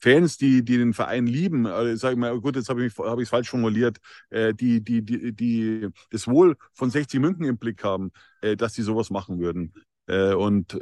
Fans, 0.00 0.36
die, 0.36 0.62
die 0.62 0.76
den 0.76 0.92
Verein 0.92 1.26
lieben, 1.26 1.64
äh, 1.64 1.96
sage 1.96 2.14
ich 2.14 2.20
mal, 2.20 2.38
gut, 2.40 2.56
jetzt 2.56 2.68
habe 2.68 2.84
ich 2.84 2.92
es 2.92 2.98
hab 2.98 3.26
falsch 3.26 3.48
formuliert, 3.48 3.98
äh, 4.28 4.52
die, 4.52 4.82
die, 4.82 5.02
die, 5.02 5.32
die 5.32 5.88
das 6.10 6.26
Wohl 6.28 6.56
von 6.74 6.90
60 6.90 7.20
München 7.20 7.44
im 7.44 7.56
Blick 7.56 7.82
haben, 7.84 8.10
äh, 8.42 8.56
dass 8.56 8.74
sie 8.74 8.82
sowas 8.82 9.08
machen 9.08 9.38
würden. 9.38 9.72
Äh, 10.06 10.34
und 10.34 10.78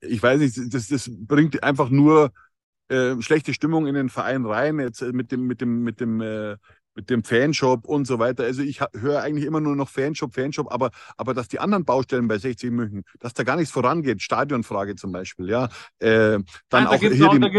ich 0.00 0.22
weiß 0.22 0.40
nicht, 0.40 0.74
das, 0.74 0.88
das 0.88 1.10
bringt 1.10 1.62
einfach 1.62 1.90
nur 1.90 2.32
äh, 2.88 3.20
schlechte 3.20 3.52
Stimmung 3.52 3.86
in 3.86 3.94
den 3.94 4.08
Verein 4.08 4.46
rein, 4.46 4.78
jetzt 4.78 5.02
äh, 5.02 5.12
mit 5.12 5.32
dem, 5.32 5.46
mit 5.46 5.60
dem, 5.60 5.82
mit 5.82 6.00
dem, 6.00 6.20
äh, 6.20 6.56
mit 6.94 7.10
dem 7.10 7.22
Fanshop 7.22 7.84
und 7.84 8.06
so 8.06 8.18
weiter. 8.18 8.44
Also 8.44 8.62
ich 8.62 8.80
höre 8.92 9.22
eigentlich 9.22 9.44
immer 9.44 9.60
nur 9.60 9.76
noch 9.76 9.88
Fanshop, 9.88 10.34
Fanshop, 10.34 10.72
aber, 10.72 10.90
aber 11.16 11.32
dass 11.32 11.46
die 11.48 11.60
anderen 11.60 11.84
Baustellen 11.84 12.26
bei 12.26 12.38
60 12.38 12.70
München, 12.72 13.04
dass 13.20 13.34
da 13.34 13.44
gar 13.44 13.56
nichts 13.56 13.70
vorangeht, 13.70 14.20
Stadionfrage 14.20 14.96
zum 14.96 15.12
Beispiel, 15.12 15.48
ja. 15.48 15.68
Äh, 15.98 16.08
dann 16.08 16.44
Nein, 16.70 16.86
auch 16.86 16.90
da 16.92 16.96
gibt 16.96 17.14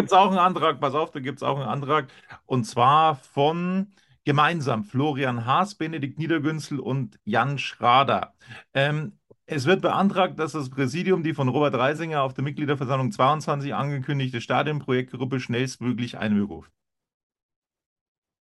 es 0.07 0.13
auch, 0.13 0.25
auch 0.25 0.29
einen 0.31 0.39
Antrag, 0.39 0.81
pass 0.81 0.93
auf, 0.93 1.11
da 1.11 1.19
gibt 1.19 1.37
es 1.37 1.43
auch 1.43 1.57
einen 1.57 1.69
Antrag 1.69 2.07
und 2.45 2.65
zwar 2.65 3.15
von 3.15 3.93
gemeinsam 4.25 4.83
Florian 4.83 5.45
Haas, 5.45 5.75
Benedikt 5.75 6.19
Niedergünzel 6.19 6.79
und 6.79 7.17
Jan 7.23 7.57
Schrader. 7.57 8.33
Ähm, 8.73 9.18
es 9.51 9.65
wird 9.65 9.81
beantragt, 9.81 10.37
dass 10.37 10.51
das 10.51 10.69
Präsidium 10.69 11.23
die 11.23 11.33
von 11.33 11.49
Robert 11.49 11.73
Reisinger 11.73 12.21
auf 12.21 12.33
der 12.33 12.43
Mitgliederversammlung 12.43 13.11
22 13.11 13.73
angekündigte 13.73 14.41
Stadionprojektgruppe 14.41 15.39
schnellstmöglich 15.39 16.17
einberuft. 16.17 16.71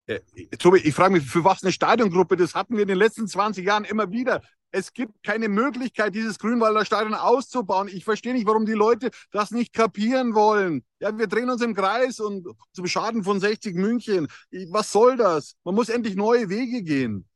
Äh, 0.07 0.21
Tobi, 0.59 0.79
ich 0.79 0.95
frage 0.95 1.15
mich, 1.15 1.25
für 1.25 1.45
was 1.45 1.63
eine 1.63 1.73
Stadiongruppe? 1.73 2.37
Das 2.37 2.55
hatten 2.55 2.75
wir 2.75 2.83
in 2.83 2.89
den 2.89 2.99
letzten 2.99 3.29
20 3.29 3.65
Jahren 3.65 3.85
immer 3.85 4.11
wieder. 4.11 4.43
Es 4.73 4.93
gibt 4.93 5.23
keine 5.23 5.49
Möglichkeit, 5.49 6.15
dieses 6.15 6.41
Grünwalder 6.41 6.85
Stadion 6.85 7.15
auszubauen. 7.15 7.89
Ich 7.89 8.05
verstehe 8.05 8.33
nicht, 8.33 8.47
warum 8.47 8.67
die 8.67 8.73
Leute 8.73 9.11
das 9.31 9.53
nicht 9.53 9.73
kapieren 9.73 10.35
wollen. 10.35 10.85
Ja, 10.99 11.17
wir 11.17 11.29
drehen 11.29 11.51
uns 11.51 11.63
im 11.63 11.75
Kreis 11.75 12.19
und 12.19 12.49
zum 12.73 12.87
Schaden 12.87 13.23
von 13.23 13.39
60 13.39 13.77
München. 13.77 14.27
Was 14.71 14.91
soll 14.91 15.17
das? 15.17 15.57
Man 15.63 15.77
muss 15.77 15.89
endlich 15.89 16.17
neue 16.17 16.49
Wege 16.49 16.83
gehen. 16.83 17.29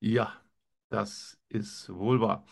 Ja, 0.00 0.41
das 0.92 1.38
ist 1.48 1.88
wohl 1.92 2.20
wahr. 2.20 2.44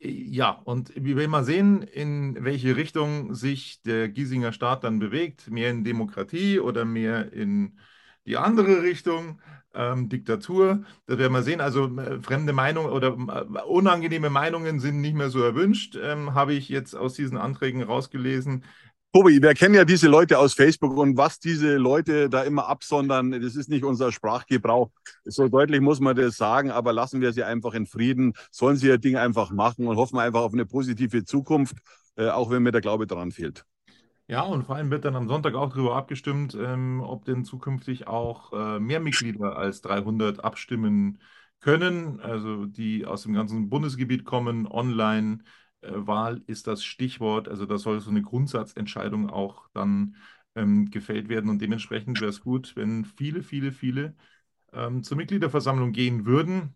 Ja, 0.00 0.50
und 0.50 0.92
wir 0.94 1.16
werden 1.16 1.30
mal 1.30 1.44
sehen, 1.44 1.82
in 1.82 2.44
welche 2.44 2.76
Richtung 2.76 3.34
sich 3.34 3.82
der 3.82 4.08
Giesinger 4.08 4.52
Staat 4.52 4.84
dann 4.84 5.00
bewegt. 5.00 5.50
Mehr 5.50 5.70
in 5.70 5.82
Demokratie 5.82 6.60
oder 6.60 6.84
mehr 6.84 7.32
in 7.32 7.78
die 8.24 8.36
andere 8.36 8.82
Richtung, 8.82 9.40
ähm, 9.74 10.08
Diktatur. 10.08 10.84
Das 11.06 11.18
werden 11.18 11.32
wir 11.32 11.42
sehen. 11.42 11.60
Also 11.60 11.86
äh, 11.98 12.20
fremde 12.20 12.52
Meinungen 12.52 12.90
oder 12.90 13.08
äh, 13.08 13.62
unangenehme 13.62 14.30
Meinungen 14.30 14.78
sind 14.78 15.00
nicht 15.00 15.14
mehr 15.14 15.30
so 15.30 15.42
erwünscht, 15.42 15.96
ähm, 16.00 16.34
habe 16.34 16.54
ich 16.54 16.68
jetzt 16.68 16.94
aus 16.94 17.14
diesen 17.14 17.36
Anträgen 17.36 17.82
rausgelesen. 17.82 18.64
Tobi, 19.10 19.40
wir 19.40 19.54
kennen 19.54 19.74
ja 19.74 19.86
diese 19.86 20.06
Leute 20.06 20.38
aus 20.38 20.52
Facebook 20.52 20.94
und 20.98 21.16
was 21.16 21.40
diese 21.40 21.76
Leute 21.76 22.28
da 22.28 22.42
immer 22.42 22.68
absondern, 22.68 23.30
das 23.30 23.56
ist 23.56 23.70
nicht 23.70 23.82
unser 23.82 24.12
Sprachgebrauch. 24.12 24.90
So 25.24 25.48
deutlich 25.48 25.80
muss 25.80 25.98
man 25.98 26.14
das 26.14 26.36
sagen, 26.36 26.70
aber 26.70 26.92
lassen 26.92 27.22
wir 27.22 27.32
sie 27.32 27.42
einfach 27.42 27.72
in 27.72 27.86
Frieden, 27.86 28.34
sollen 28.50 28.76
sie 28.76 28.88
ihr 28.88 28.98
Ding 28.98 29.16
einfach 29.16 29.50
machen 29.50 29.86
und 29.86 29.96
hoffen 29.96 30.18
einfach 30.18 30.42
auf 30.42 30.52
eine 30.52 30.66
positive 30.66 31.24
Zukunft, 31.24 31.76
äh, 32.16 32.28
auch 32.28 32.50
wenn 32.50 32.62
mir 32.62 32.70
der 32.70 32.82
Glaube 32.82 33.06
daran 33.06 33.32
fehlt. 33.32 33.64
Ja, 34.26 34.42
und 34.42 34.64
vor 34.64 34.76
allem 34.76 34.90
wird 34.90 35.06
dann 35.06 35.16
am 35.16 35.26
Sonntag 35.26 35.54
auch 35.54 35.70
darüber 35.70 35.96
abgestimmt, 35.96 36.54
ähm, 36.54 37.00
ob 37.00 37.24
denn 37.24 37.46
zukünftig 37.46 38.06
auch 38.06 38.52
äh, 38.52 38.78
mehr 38.78 39.00
Mitglieder 39.00 39.56
als 39.56 39.80
300 39.80 40.44
abstimmen 40.44 41.18
können, 41.60 42.20
also 42.20 42.66
die 42.66 43.06
aus 43.06 43.22
dem 43.22 43.32
ganzen 43.32 43.70
Bundesgebiet 43.70 44.26
kommen, 44.26 44.66
online. 44.66 45.38
Äh, 45.80 45.90
Wahl 45.92 46.42
ist 46.46 46.66
das 46.66 46.84
Stichwort. 46.84 47.48
Also 47.48 47.66
da 47.66 47.78
soll 47.78 48.00
so 48.00 48.10
eine 48.10 48.22
Grundsatzentscheidung 48.22 49.30
auch 49.30 49.68
dann 49.72 50.16
ähm, 50.54 50.90
gefällt 50.90 51.28
werden. 51.28 51.50
Und 51.50 51.60
dementsprechend 51.60 52.20
wäre 52.20 52.30
es 52.30 52.40
gut, 52.40 52.74
wenn 52.76 53.04
viele, 53.04 53.42
viele, 53.42 53.72
viele 53.72 54.14
ähm, 54.72 55.02
zur 55.02 55.16
Mitgliederversammlung 55.16 55.92
gehen 55.92 56.26
würden, 56.26 56.74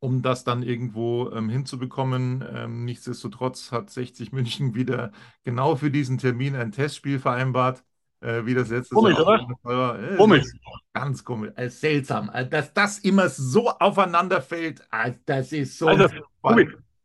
um 0.00 0.22
das 0.22 0.44
dann 0.44 0.62
irgendwo 0.62 1.30
ähm, 1.30 1.48
hinzubekommen. 1.48 2.44
Ähm, 2.52 2.84
nichtsdestotrotz 2.84 3.72
hat 3.72 3.90
60 3.90 4.32
München 4.32 4.74
wieder 4.74 5.12
genau 5.44 5.76
für 5.76 5.90
diesen 5.90 6.18
Termin 6.18 6.54
ein 6.56 6.72
Testspiel 6.72 7.18
vereinbart. 7.18 7.84
Äh, 8.20 8.46
wie 8.46 8.54
das 8.54 8.70
letzte 8.70 8.94
Komisch, 8.94 9.18
oder? 9.18 10.12
Äh, 10.12 10.16
komisch. 10.16 10.46
Ganz 10.94 11.22
komisch. 11.22 11.52
Äh, 11.56 11.68
seltsam. 11.68 12.30
Äh, 12.32 12.48
dass 12.48 12.72
das 12.72 12.98
immer 13.00 13.28
so 13.28 13.68
aufeinander 13.68 14.40
fällt, 14.40 14.80
äh, 14.90 15.12
das 15.26 15.52
ist 15.52 15.78
so. 15.78 15.88
Also, 15.88 16.08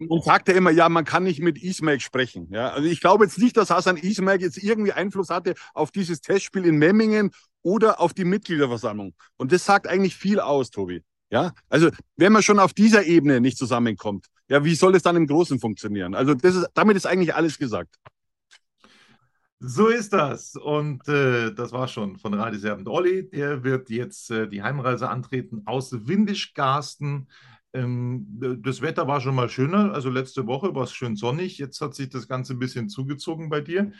und 0.07 0.23
sagt 0.23 0.49
er 0.49 0.55
immer, 0.55 0.71
ja, 0.71 0.89
man 0.89 1.05
kann 1.05 1.23
nicht 1.23 1.41
mit 1.41 1.61
Ismail 1.61 1.99
sprechen. 1.99 2.47
Ja, 2.51 2.69
also 2.69 2.87
ich 2.87 3.01
glaube 3.01 3.25
jetzt 3.25 3.37
nicht, 3.37 3.57
dass 3.57 3.69
Hasan 3.69 3.97
Ismail 3.97 4.41
jetzt 4.41 4.57
irgendwie 4.57 4.93
Einfluss 4.93 5.29
hatte 5.29 5.55
auf 5.73 5.91
dieses 5.91 6.21
Testspiel 6.21 6.65
in 6.65 6.77
Memmingen 6.77 7.31
oder 7.61 7.99
auf 7.99 8.13
die 8.13 8.25
Mitgliederversammlung. 8.25 9.13
Und 9.37 9.51
das 9.51 9.65
sagt 9.65 9.87
eigentlich 9.87 10.15
viel 10.15 10.39
aus, 10.39 10.69
Tobi. 10.69 11.03
Ja, 11.29 11.53
also 11.69 11.89
wenn 12.17 12.33
man 12.33 12.43
schon 12.43 12.59
auf 12.59 12.73
dieser 12.73 13.05
Ebene 13.05 13.39
nicht 13.39 13.57
zusammenkommt, 13.57 14.25
ja, 14.49 14.65
wie 14.65 14.75
soll 14.75 14.95
es 14.95 15.03
dann 15.03 15.15
im 15.15 15.27
Großen 15.27 15.59
funktionieren? 15.59 16.13
Also 16.13 16.33
das 16.33 16.55
ist, 16.55 16.67
damit 16.73 16.97
ist 16.97 17.05
eigentlich 17.05 17.33
alles 17.33 17.57
gesagt. 17.57 17.95
So 19.63 19.87
ist 19.87 20.11
das. 20.11 20.55
Und 20.55 21.07
äh, 21.07 21.53
das 21.53 21.71
war 21.71 21.87
schon 21.87 22.17
von 22.17 22.33
Radiserben 22.33 22.87
Olli. 22.87 23.29
Der 23.29 23.63
wird 23.63 23.91
jetzt 23.91 24.31
äh, 24.31 24.49
die 24.49 24.63
Heimreise 24.63 25.07
antreten 25.07 25.61
aus 25.65 26.07
Windischgarsten. 26.07 27.29
Ähm, 27.73 28.27
das 28.61 28.81
Wetter 28.81 29.07
war 29.07 29.21
schon 29.21 29.35
mal 29.35 29.49
schöner. 29.49 29.93
Also 29.93 30.09
letzte 30.09 30.47
Woche 30.47 30.75
war 30.75 30.83
es 30.83 30.93
schön 30.93 31.15
sonnig. 31.15 31.57
Jetzt 31.57 31.81
hat 31.81 31.95
sich 31.95 32.09
das 32.09 32.27
Ganze 32.27 32.53
ein 32.53 32.59
bisschen 32.59 32.89
zugezogen 32.89 33.49
bei 33.49 33.61
dir. 33.61 33.91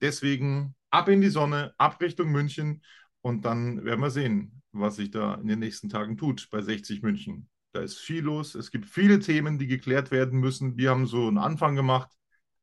Deswegen 0.00 0.74
ab 0.90 1.08
in 1.08 1.20
die 1.20 1.28
Sonne, 1.28 1.74
ab 1.78 2.00
Richtung 2.00 2.30
München. 2.30 2.82
Und 3.22 3.44
dann 3.44 3.84
werden 3.84 4.00
wir 4.00 4.10
sehen, 4.10 4.62
was 4.72 4.96
sich 4.96 5.10
da 5.10 5.34
in 5.34 5.48
den 5.48 5.58
nächsten 5.58 5.88
Tagen 5.88 6.16
tut 6.16 6.48
bei 6.50 6.62
60 6.62 7.02
München. 7.02 7.48
Da 7.72 7.80
ist 7.80 7.98
viel 7.98 8.22
los. 8.22 8.54
Es 8.54 8.70
gibt 8.70 8.86
viele 8.86 9.18
Themen, 9.18 9.58
die 9.58 9.66
geklärt 9.66 10.10
werden 10.10 10.38
müssen. 10.38 10.76
Wir 10.76 10.90
haben 10.90 11.06
so 11.06 11.26
einen 11.26 11.38
Anfang 11.38 11.74
gemacht. 11.74 12.10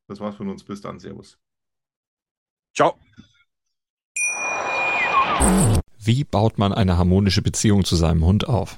Das 0.08 0.19
war's 0.19 0.36
von 0.36 0.49
uns. 0.49 0.63
Bis 0.63 0.82
dann. 0.82 0.99
Servus. 0.99 1.38
Ciao. 2.76 2.97
Wie 5.99 6.23
baut 6.23 6.58
man 6.58 6.73
eine 6.73 6.97
harmonische 6.97 7.41
Beziehung 7.41 7.86
zu 7.86 7.95
seinem 7.95 8.26
Hund 8.26 8.47
auf? 8.47 8.78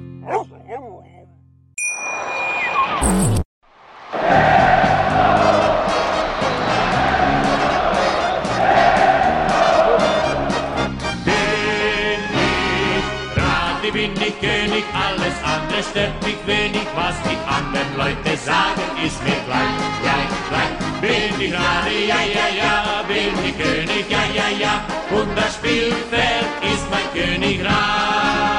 Ich 21.41 21.51
gerade, 21.51 21.91
ja, 22.07 22.21
ja, 22.21 22.47
ja, 22.55 23.03
bin 23.07 23.33
ich 23.45 23.57
König, 23.57 24.05
ja, 24.09 24.23
ja, 24.33 24.49
ja, 24.59 24.85
und 25.09 25.35
das 25.35 25.55
Spielfeld 25.55 26.45
ist 26.61 26.85
mein 26.89 27.07
Königreich. 27.13 28.50